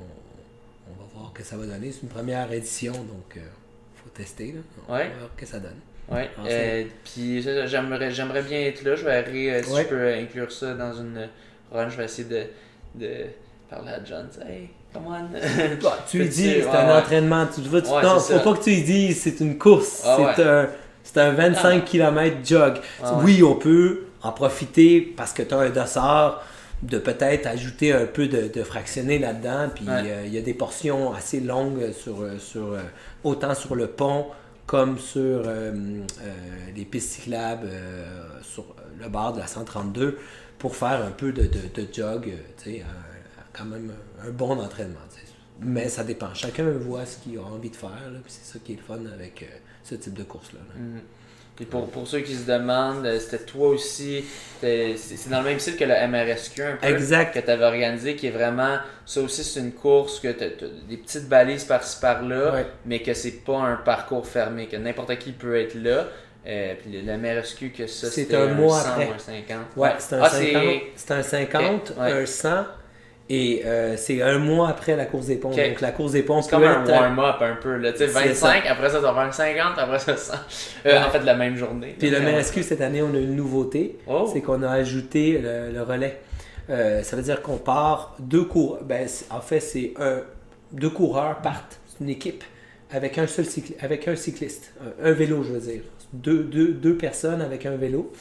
[0.92, 1.90] on va voir que ça va donner.
[1.92, 3.40] C'est une première édition donc il
[4.02, 4.52] faut tester.
[4.52, 4.60] Là.
[4.88, 5.08] On Ouais.
[5.08, 5.78] va voir que ça donne.
[6.10, 8.94] Ouais, euh, puis j'aimerais, j'aimerais bien être là.
[8.94, 9.82] Je vais aller, euh, si Ouais.
[9.84, 11.28] je peux euh, inclure ça dans une
[11.72, 12.42] run, je vais essayer de,
[12.94, 13.10] de
[13.70, 14.28] parler à John.
[14.46, 15.28] Hey, come on.
[15.82, 16.98] Bah, tu lui dis c'est ouais, un ouais.
[16.98, 17.46] entraînement.
[17.54, 20.02] Tu, vois, tu, non, faut pas que tu lui dises c'est une course.
[20.04, 20.68] Ah, c'est un,
[21.02, 21.80] c'est un 25 Ah.
[21.88, 22.74] km jog.
[23.02, 23.18] Ah.
[23.24, 26.42] Oui, on peut en profiter parce que tu as un dossard
[26.82, 29.70] de peut-être ajouter un peu de, de fractionné là-dedans.
[29.74, 30.02] Puis Ouais.
[30.04, 32.80] euh, il y a des portions assez longues sur, euh, sur euh,
[33.24, 34.26] autant sur le pont
[34.66, 36.02] comme sur euh, euh,
[36.74, 38.64] les pistes cyclables euh, sur
[38.98, 40.18] le bord de la 132
[40.58, 42.32] pour faire un peu de, de, jog,
[43.52, 43.92] quand même
[44.22, 45.00] un bon entraînement.
[45.60, 46.32] Mais ça dépend.
[46.34, 47.90] Chacun voit ce qu'il a envie de faire.
[48.26, 49.48] c'est ça qui est le fun avec
[49.82, 50.60] ce type de course-là.
[50.60, 50.80] là.
[50.80, 51.00] Mhm.
[51.60, 54.24] Et pour, pour ceux qui se demandent, euh, c'était toi aussi,
[54.60, 57.32] c'est dans le même style que le MRSQ un peu, Exact.
[57.32, 60.48] que tu avais organisé, qui est vraiment, ça aussi c'est une course que tu as,
[60.88, 62.66] des petites balises par-ci par-là, Ouais.
[62.86, 66.08] mais que c'est pas un parcours fermé, que n'importe qui peut être là.
[66.46, 69.06] Euh, puis le, MRSQ, que ça C'est c'était un mois 100 après.
[69.08, 69.58] ou un 50.
[69.76, 72.12] Ouais, c'est un, Ah, 50, c'est un 50, Ok, ouais.
[72.12, 72.48] un 100,
[73.30, 75.50] et euh, c'est un mois après la course des ponts.
[75.50, 77.92] Donc la course des ponts C'est comme un warm-up un peu, là.
[77.92, 80.34] Tu sais, C'est 25, après ça, ça va faire 50, après ça, 100.
[80.86, 81.96] Euh, En fait, la même journée.
[81.98, 83.98] Puis le Donc, MRSQ, cette année, on a une nouveauté.
[84.06, 84.28] Oh.
[84.30, 86.20] C'est qu'on a ajouté le, le relais.
[86.68, 88.78] Euh, ça veut dire qu'on part deux cours.
[88.82, 90.20] Ben, en fait, c'est un,
[90.72, 91.80] deux coureurs partent.
[91.86, 92.44] C'est une équipe
[92.90, 93.46] avec un seul
[93.80, 94.74] avec un cycliste.
[95.02, 95.80] Un, un vélo, je veux dire.
[96.12, 98.12] Deux, deux, deux personnes avec un vélo.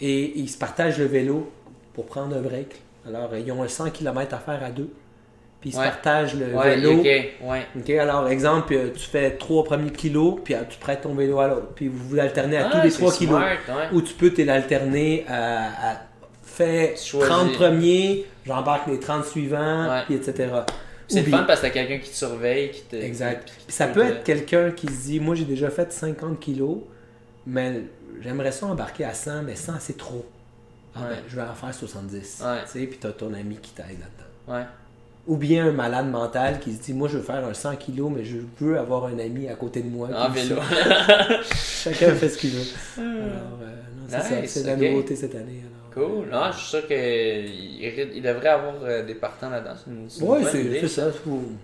[0.00, 1.50] Et ils se partagent le vélo
[1.94, 2.82] pour prendre un break.
[3.06, 4.90] Alors, ils ont un 100 km à faire à deux.
[5.60, 5.84] Puis ils Ouais.
[5.84, 6.98] se partagent le Ouais, vélo.
[6.98, 7.66] ok, ouais.
[7.78, 11.38] OK, alors, exemple, euh, tu fais trois premiers kilos, puis euh, tu prêtes ton vélo
[11.38, 11.68] à l'autre.
[11.76, 13.36] Puis vous vous alternez à Ah, tous les c'est trois kilos.
[13.38, 13.88] smart, ouais.
[13.92, 15.96] Ou tu peux te l'alterner à, à
[16.96, 17.28] choisis.
[17.28, 20.48] 30 premiers, j'embarque les 30 suivants, puis etc.
[21.08, 22.96] C'est fun bien- parce que t'as quelqu'un qui te surveille, qui te.
[22.96, 23.50] Exact.
[23.66, 26.78] qui- ça peut être quelqu'un qui se dit, moi j'ai déjà fait 50 kilos,
[27.46, 27.82] mais
[28.20, 30.24] j'aimerais ça embarquer à 100, mais 100 c'est trop.
[30.94, 31.08] Ah Ouais.
[31.10, 32.42] ben, je vais en faire 70.
[32.44, 32.48] Ouais.
[32.64, 34.58] Tu sais, puis t'as ton ami qui t'aide là-dedans.
[34.58, 34.64] Ouais.
[35.28, 38.10] Ou bien un malade mental qui se dit, moi je veux faire un 100 kilos,
[38.14, 40.08] mais je veux avoir un ami à côté de moi.
[40.30, 40.56] Vélo.
[40.56, 41.90] suit.
[41.94, 42.66] Chacun fait ce qu'il veut.
[42.98, 43.72] Alors, euh,
[44.08, 45.62] c'est Nice, la nouveauté cette année.
[45.94, 46.08] alors.
[46.08, 46.28] Cool.
[46.30, 49.74] Non, je suis sûr qu'il il devrait avoir euh, des partants là-dedans.
[49.86, 51.10] Une, c'est ça.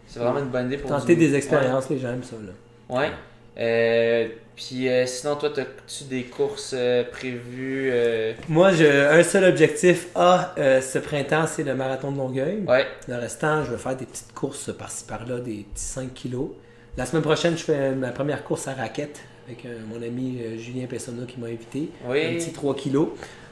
[0.07, 2.37] C'est vraiment une bonne idée pour tenter des expériences, les gens aiment ça.
[2.37, 2.97] Là.
[3.01, 3.11] Ouais.
[3.59, 4.29] Euh,
[4.59, 10.09] puis euh, sinon, toi, as-tu des courses euh, prévues euh, Moi, j'ai un seul objectif
[10.17, 12.65] A ce printemps, c'est le marathon de Longueuil.
[12.67, 12.85] Ouais.
[13.07, 16.49] Le restant, je vais faire des petites courses par-ci par-là, des petits 5 kilos.
[16.97, 21.25] La semaine prochaine, je fais ma première course à raquette avec mon ami Julien Pessona
[21.25, 21.91] qui m'a invité.
[22.09, 22.27] Oui.
[22.27, 23.11] Un petit 3 kilos.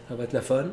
[0.09, 0.67] Ça va être le fun.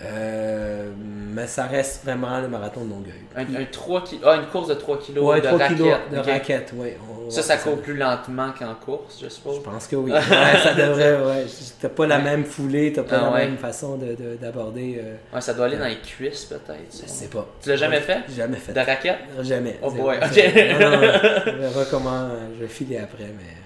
[0.00, 3.12] Euh, mais ça reste vraiment le marathon de Longueuil.
[3.36, 5.76] Un, Puis- un 3 ki- ah, une course de 3 kilos ouais, de 3 raquette.
[5.76, 6.26] kilos de ok.
[6.26, 6.88] raquette, oui.
[7.08, 9.62] On va Ça, ça court plus lentement qu'en course, je Je suppose.
[9.62, 10.10] pense que oui.
[10.12, 10.20] Ouais,
[10.62, 11.46] ça devrait, ouais.
[11.80, 13.46] T'as pas la même foulée, t'as pas Ah la ouais.
[13.46, 15.00] même façon de- de- d'aborder.
[15.02, 16.90] euh, Ouais, ça doit aller dans les cuisses, peut-être.
[16.90, 17.46] je sais pas.
[17.62, 18.18] Tu l'as jamais fait?
[18.34, 18.72] Jamais fait.
[18.72, 19.18] De raquette?
[19.42, 19.78] Jamais.
[19.82, 20.80] Oh boy, ok.
[20.80, 20.96] Non, non,
[21.46, 23.56] on verra comment euh, je vais filer après, mais.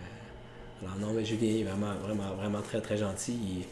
[0.85, 3.33] Alors non, mais Julien est vraiment, vraiment, vraiment très, très gentil.
[3.33, 3.65] Il, il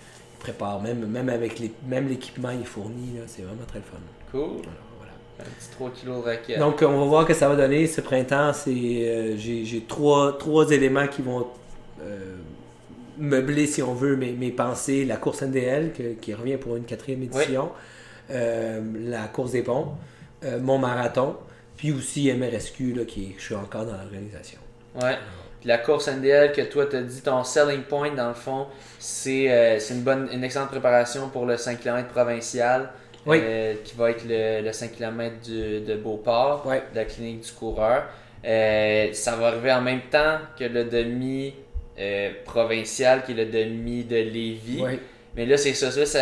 [0.44, 3.96] prépare, même, même avec les, même l'équipement, il fournit, là, c'est vraiment très le fun.
[4.30, 4.42] Cool.
[4.62, 5.12] Alors, voilà.
[5.40, 6.58] Un petit 3 kilos de raquette.
[6.58, 7.86] Donc, on va voir que ça va donner.
[7.86, 11.46] Ce printemps, c'est euh, j'ai trois, trois éléments qui vont
[12.02, 12.36] euh,
[13.18, 15.04] meubler, si on veut, mes, mes pensées.
[15.04, 17.70] La course NDL, que- qui revient pour une quatrième édition.
[18.30, 19.88] Euh, la course des ponts.
[20.44, 21.36] euh, mon marathon.
[21.78, 24.58] Puis aussi MRSQ, là, qui est- je suis encore dans l'organisation.
[25.02, 25.16] Ouais.
[25.64, 28.66] Puis la course NDL que toi t'as dit, ton selling point dans le fond,
[28.98, 32.90] c'est euh, une bonne, une excellente préparation pour le 5 km provincial.
[33.26, 33.38] Oui.
[33.42, 37.52] euh, qui va être le, le 5 km du- de Beauport, de la clinique du
[37.52, 38.02] coureur.
[38.44, 41.54] Euh, ça va arriver en même temps que le demi
[41.98, 44.82] euh, provincial, qui est le demi de Lévis.
[45.36, 46.20] Mais là, c'est ça, ça, ça,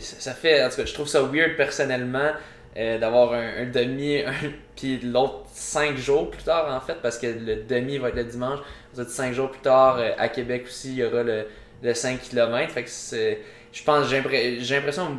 [0.00, 2.32] ça fait, en tout cas, je trouve ça weird personnellement
[2.76, 4.32] euh, d'avoir un, demi, un-
[4.76, 8.24] puis l'autre cinq jours plus tard en fait, parce que le demi va être le
[8.24, 8.60] dimanche.
[8.92, 11.46] Vous êtes cinq jours plus tard euh, à Québec aussi, il y aura le,
[11.82, 12.72] le 5 km.
[12.72, 13.40] Fait que c'est,
[13.72, 15.16] je pense, j'ai j'ai l'impression,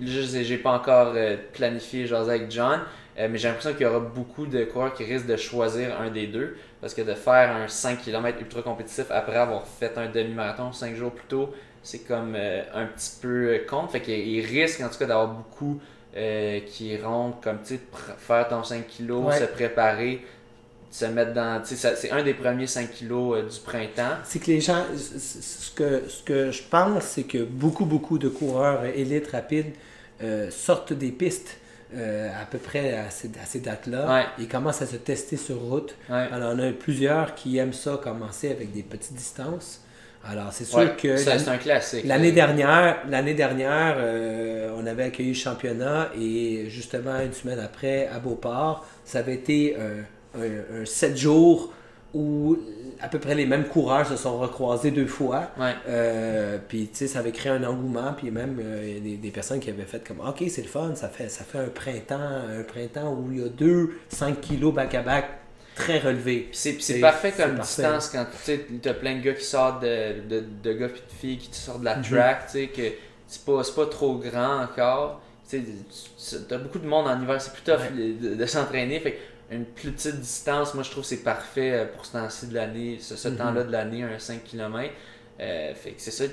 [0.00, 2.80] j'ai pas encore euh, planifié jaser avec John,
[3.16, 6.26] mais j'ai l'impression qu'il y aura beaucoup de coureurs qui risquent de choisir un des
[6.26, 6.56] deux.
[6.80, 10.94] Parce que de faire un 5 km ultra compétitif après avoir fait un demi-marathon 5
[10.96, 13.86] jours plus tôt, c'est comme un petit peu con.
[13.88, 15.80] Fait qu'il risque en tout cas d'avoir beaucoup
[16.16, 17.80] euh, qui iront comme tu sais
[18.18, 19.38] faire ton 5 kilos, Ouais.
[19.38, 20.24] se préparer,
[20.90, 21.60] se mettre dans.
[21.64, 24.16] C'est un des premiers 5 kilos euh, du printemps.
[24.24, 28.28] C'est que les gens, ce que, ce que je pense, c'est que beaucoup, beaucoup de
[28.28, 29.72] coureurs élites rapides
[30.22, 31.58] euh, sortent des pistes
[31.96, 33.28] euh, à peu près à ces,
[33.60, 34.44] dates-là Ouais.
[34.44, 35.94] et commencent à se tester sur route.
[36.08, 36.26] Ouais.
[36.32, 39.80] Alors, on a plusieurs qui aiment ça commencer avec des petites distances.
[40.26, 42.04] Alors, c'est sûr Ouais, que c'est un classique.
[42.04, 48.08] l'année dernière, l'année dernière euh, on avait accueilli le championnat et justement, une semaine après,
[48.08, 50.02] à Beauport, ça avait été euh,
[50.36, 51.72] un, un 7 jours
[52.14, 52.56] où
[53.00, 55.50] à peu près les mêmes coureurs se sont recroisés deux fois.
[55.58, 55.74] Ouais.
[55.88, 59.00] Euh, puis tu sais, ça avait créé un engouement, puis même euh, il y a
[59.00, 61.58] des, des personnes qui avaient fait comme OK, c'est le fun, ça fait, ça fait
[61.58, 65.24] un printemps, un printemps où il y a deux 5 kilos back-à-back
[65.74, 66.48] très relevés.
[66.50, 67.82] Puis c'est, parfait comme parfait.
[67.82, 71.00] distance quand tu sais, t'as plein de gars qui sortent de, de, de gars puis
[71.00, 72.02] de filles qui sortent de la Mhm.
[72.04, 72.82] track, tu sais, que
[73.26, 75.20] c'est pas, pas trop grand encore.
[75.48, 75.62] Tu
[76.48, 78.12] t'as beaucoup de monde en hiver, c'est plus tough Ouais.
[78.20, 78.98] de, de s'entraîner.
[79.00, 79.18] Fait
[79.50, 82.54] une plus petite distance, moi je trouve que c'est parfait euh, pour ce temps-ci de
[82.54, 83.36] l'année, ce, ce Mhm.
[83.36, 84.90] temps-là de l'année, un 5 km.
[85.38, 86.24] fait que c'est ça,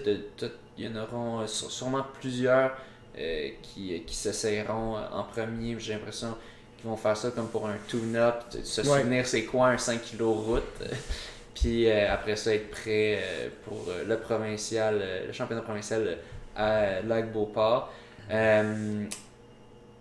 [0.77, 2.71] il y en auront euh, sû- sûrement plusieurs
[3.17, 5.75] euh, qui, qui s'essayeront euh, en premier.
[5.77, 6.37] J'ai l'impression
[6.84, 8.88] vont faire ça comme pour un tune-up, se Ouais.
[8.99, 10.63] souvenir c'est quoi un 5 kg route.
[11.55, 16.17] Puis euh, après ça, être prêt euh, pour euh, le provincial, le championnat provincial
[16.55, 17.91] à Lac-Beauport.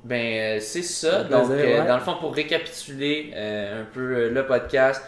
[0.03, 1.25] Ben, c'est ça.
[1.25, 1.87] Donc, plaisir, ouais.
[1.87, 5.03] dans le fond, pour récapituler un peu le podcast,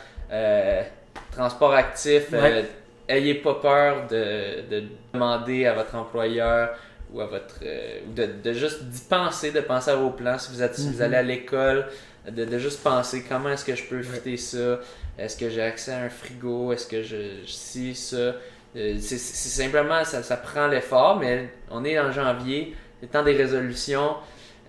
[1.31, 2.67] transport actif, Ouais.
[3.09, 6.77] ayez pas peur de, de demander à votre employeur
[7.13, 10.39] ou à votre euh, ou de, de juste d'y penser, de penser à vos plans
[10.39, 11.03] si vous êtes si vous Mhm.
[11.03, 11.87] allez à l'école,
[12.31, 14.81] de, de juste penser comment est-ce que je peux fitter ça,
[15.19, 18.35] est-ce que j'ai accès à un frigo, est-ce que je, je si ça.
[18.75, 23.23] Euh, c'est simplement ça, ça prend l'effort, mais on est en janvier, c'est le temps
[23.23, 24.17] des résolutions.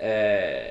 [0.02, 0.62] Euh,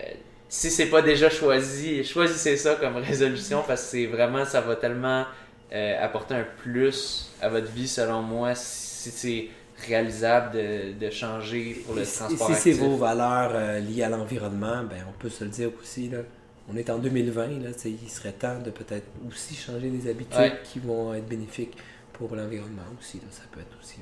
[0.49, 4.77] si c'est pas déjà choisi, choisissez ça comme résolution parce que c'est vraiment ça va
[4.77, 5.25] tellement
[5.73, 9.49] euh, apporter un plus à votre vie selon moi si c'est
[9.87, 14.03] réalisable de, de changer pour le Et si- transport si c'est vos valeurs euh, liées
[14.05, 16.09] à l'environnement, ben on peut se le dire aussi.
[16.09, 16.19] Là,
[16.73, 20.53] on est en 2020, là, il serait temps de peut-être aussi changer des habitudes Ouais.
[20.65, 21.77] qui vont être bénéfiques
[22.13, 23.19] pour l'environnement aussi.
[23.19, 23.25] là.
[23.31, 23.97] Ça peut être aussi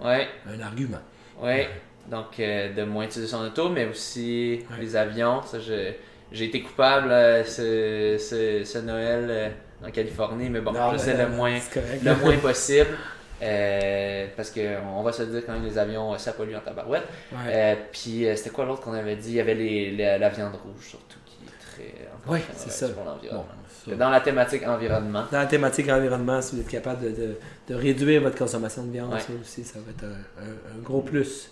[0.00, 1.00] un, Ouais, un argument.
[1.42, 1.68] ouais.
[2.10, 5.42] Donc euh, de moins utiliser son auto, mais aussi les avions.
[5.42, 5.92] Ça, je-
[6.32, 9.52] j'ai été coupable euh, ce, ce, ce Noël
[9.84, 10.78] en Californie, mais bon, sais
[11.16, 11.58] non, le moins.
[11.60, 12.88] c'est le moins possible.
[13.42, 14.60] Euh, parce que
[14.96, 17.04] on va se dire quand même les avions euh, ça pollue en tabarouette.
[17.32, 17.38] Ouais.
[17.48, 19.30] Euh, puis euh, c'était quoi l'autre qu'on avait dit?
[19.30, 21.58] Il y avait les, les- la viande rouge surtout qui est
[21.92, 22.86] très Ouais, très c'est ça.
[22.88, 23.44] Bon.
[23.96, 25.24] Dans la thématique environnement.
[25.30, 27.36] Dans la thématique environnement, si vous êtes capable de, de-
[27.68, 29.20] de réduire votre consommation de viande, Ouais.
[29.20, 31.50] ça aussi, ça va être un, un- un gros plus.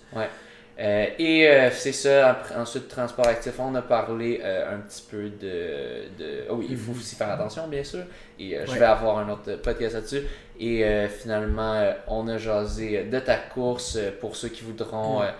[0.78, 5.04] Euh, et euh, c'est ça, après- ensuite transport actif, on a parlé euh, un petit
[5.08, 6.08] peu de...
[6.18, 6.44] de...
[6.50, 8.00] Oh oui, il faut aussi faire attention bien sûr,
[8.40, 8.78] et euh, je Ouais.
[8.80, 10.22] vais avoir un autre podcast là-dessus.
[10.58, 15.30] Et euh, finalement, euh, on a jasé de ta course pour ceux qui voudront Ouais.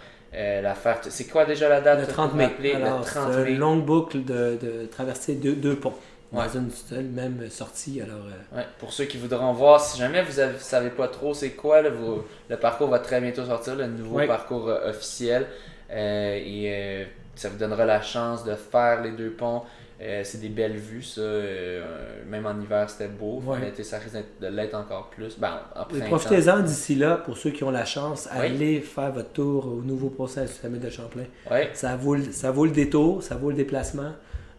[0.63, 0.99] la faire.
[1.09, 2.51] C'est quoi déjà la date Le pour 30 mai.
[2.75, 3.51] Alors, le c'est 30 mai.
[3.53, 5.95] une longue boucle de, de traverser deux, deux ponts
[6.35, 6.57] dans Ouais.
[6.57, 8.01] une seule même sortie.
[8.01, 11.33] Alors, euh, Ouais, pour ceux qui voudront voir, si jamais vous ne savez pas trop
[11.35, 14.27] c'est quoi, là, vous- le parcours va très bientôt sortir, le nouveau Ouais.
[14.27, 15.47] parcours euh, officiel.
[15.91, 17.05] Euh, et euh,
[17.35, 19.63] ça vous donnera la chance de faire les deux ponts.
[20.03, 21.21] Euh, c'est des belles vues, ça.
[21.21, 21.85] Euh,
[22.27, 23.41] même en hiver, c'était beau.
[23.77, 25.39] Sais, ça risque de l'être encore plus.
[25.39, 25.85] Ben, en.
[25.85, 30.09] Profitez-en d'ici là, pour ceux qui ont la chance, allez faire votre tour au nouveau
[30.11, 31.25] procès du sommet de Champlain.
[31.51, 31.71] Ouais.
[31.75, 34.13] Ça vaut, ça vaut le détour, ça vaut le déplacement.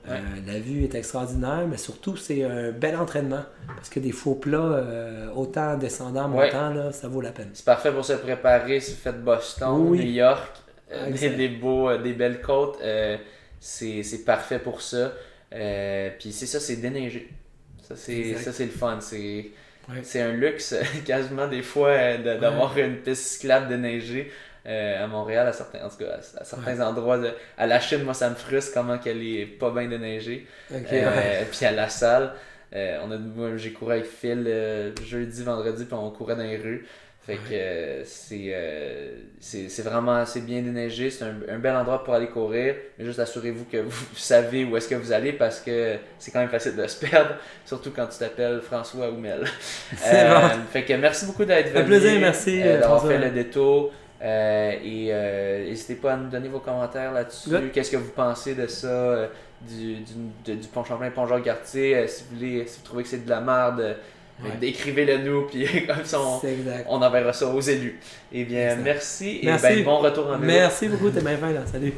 [0.07, 3.43] Euh, la vue est extraordinaire, mais surtout, c'est un bel entraînement.
[3.75, 6.45] Parce que des faux plats, euh, autant descendant, Ouais.
[6.45, 7.49] montant, là, ça vaut la peine.
[7.53, 9.99] C'est parfait pour se préparer si vous faites Boston, Oui.
[10.05, 10.51] New York,
[10.91, 12.77] euh, Ah, des, des beaux, des belles côtes.
[13.59, 15.11] c'est parfait pour ça.
[16.19, 17.29] Puis c'est ça, c'est déneigé.
[17.81, 18.99] Ça, c'est le fun.
[19.01, 19.51] C'est
[19.87, 20.21] Ouais.
[20.21, 20.75] un luxe,
[21.05, 24.31] quasiment des fois, de- d'avoir une piste cyclable déneigée.
[24.67, 27.17] Euh, à Montréal, à certains, en tout cas, à, à certains endroits.
[27.17, 30.47] de- à la Chine, moi, ça me frustre comment qu'elle est pas bien déneigée.
[30.73, 31.43] Ok, Euh.
[31.51, 32.33] Puis à la salle,
[32.75, 36.43] euh, on a, moi, j'ai couru avec Phil euh, jeudi, vendredi, puis on courait dans
[36.43, 36.85] les rues.
[37.25, 41.75] Fait que euh, c'est, euh, c'est c'est vraiment c'est bien déneigé, c'est un, un bel
[41.75, 45.33] endroit pour aller courir, mais juste assurez-vous que vous savez où est-ce que vous allez
[45.33, 47.31] parce que c'est quand même facile de se perdre,
[47.65, 49.43] surtout quand tu t'appelles François ou Mel.
[49.97, 50.41] C'est bon.
[50.71, 51.85] Fait que merci beaucoup d'être venu.
[51.85, 53.09] plaisir, merci, d'avoir François.
[53.09, 53.91] fait le détour.
[54.25, 57.51] Euh, et euh, n'hésitez pas à nous donner vos commentaires là-dessus.
[57.71, 59.27] Qu'est-ce que vous pensez de ça, euh,
[59.61, 60.13] du, du,
[60.45, 61.95] de- du pont Champlain, pont Jacques-Cartier?
[61.95, 63.95] Euh, si, vous voulez, si vous trouvez que c'est de la merde,
[64.43, 64.49] Ouais.
[64.59, 66.19] décrivez-le nous, puis comme ça,
[66.89, 67.97] on, enverra ça aux élus.
[68.33, 68.81] Eh bien, Exact.
[68.83, 69.65] merci et Merci.
[69.67, 70.43] ben, bon retour en vélo.
[70.51, 71.65] Merci beaucoup, t'es bien là.
[71.71, 71.93] Salut.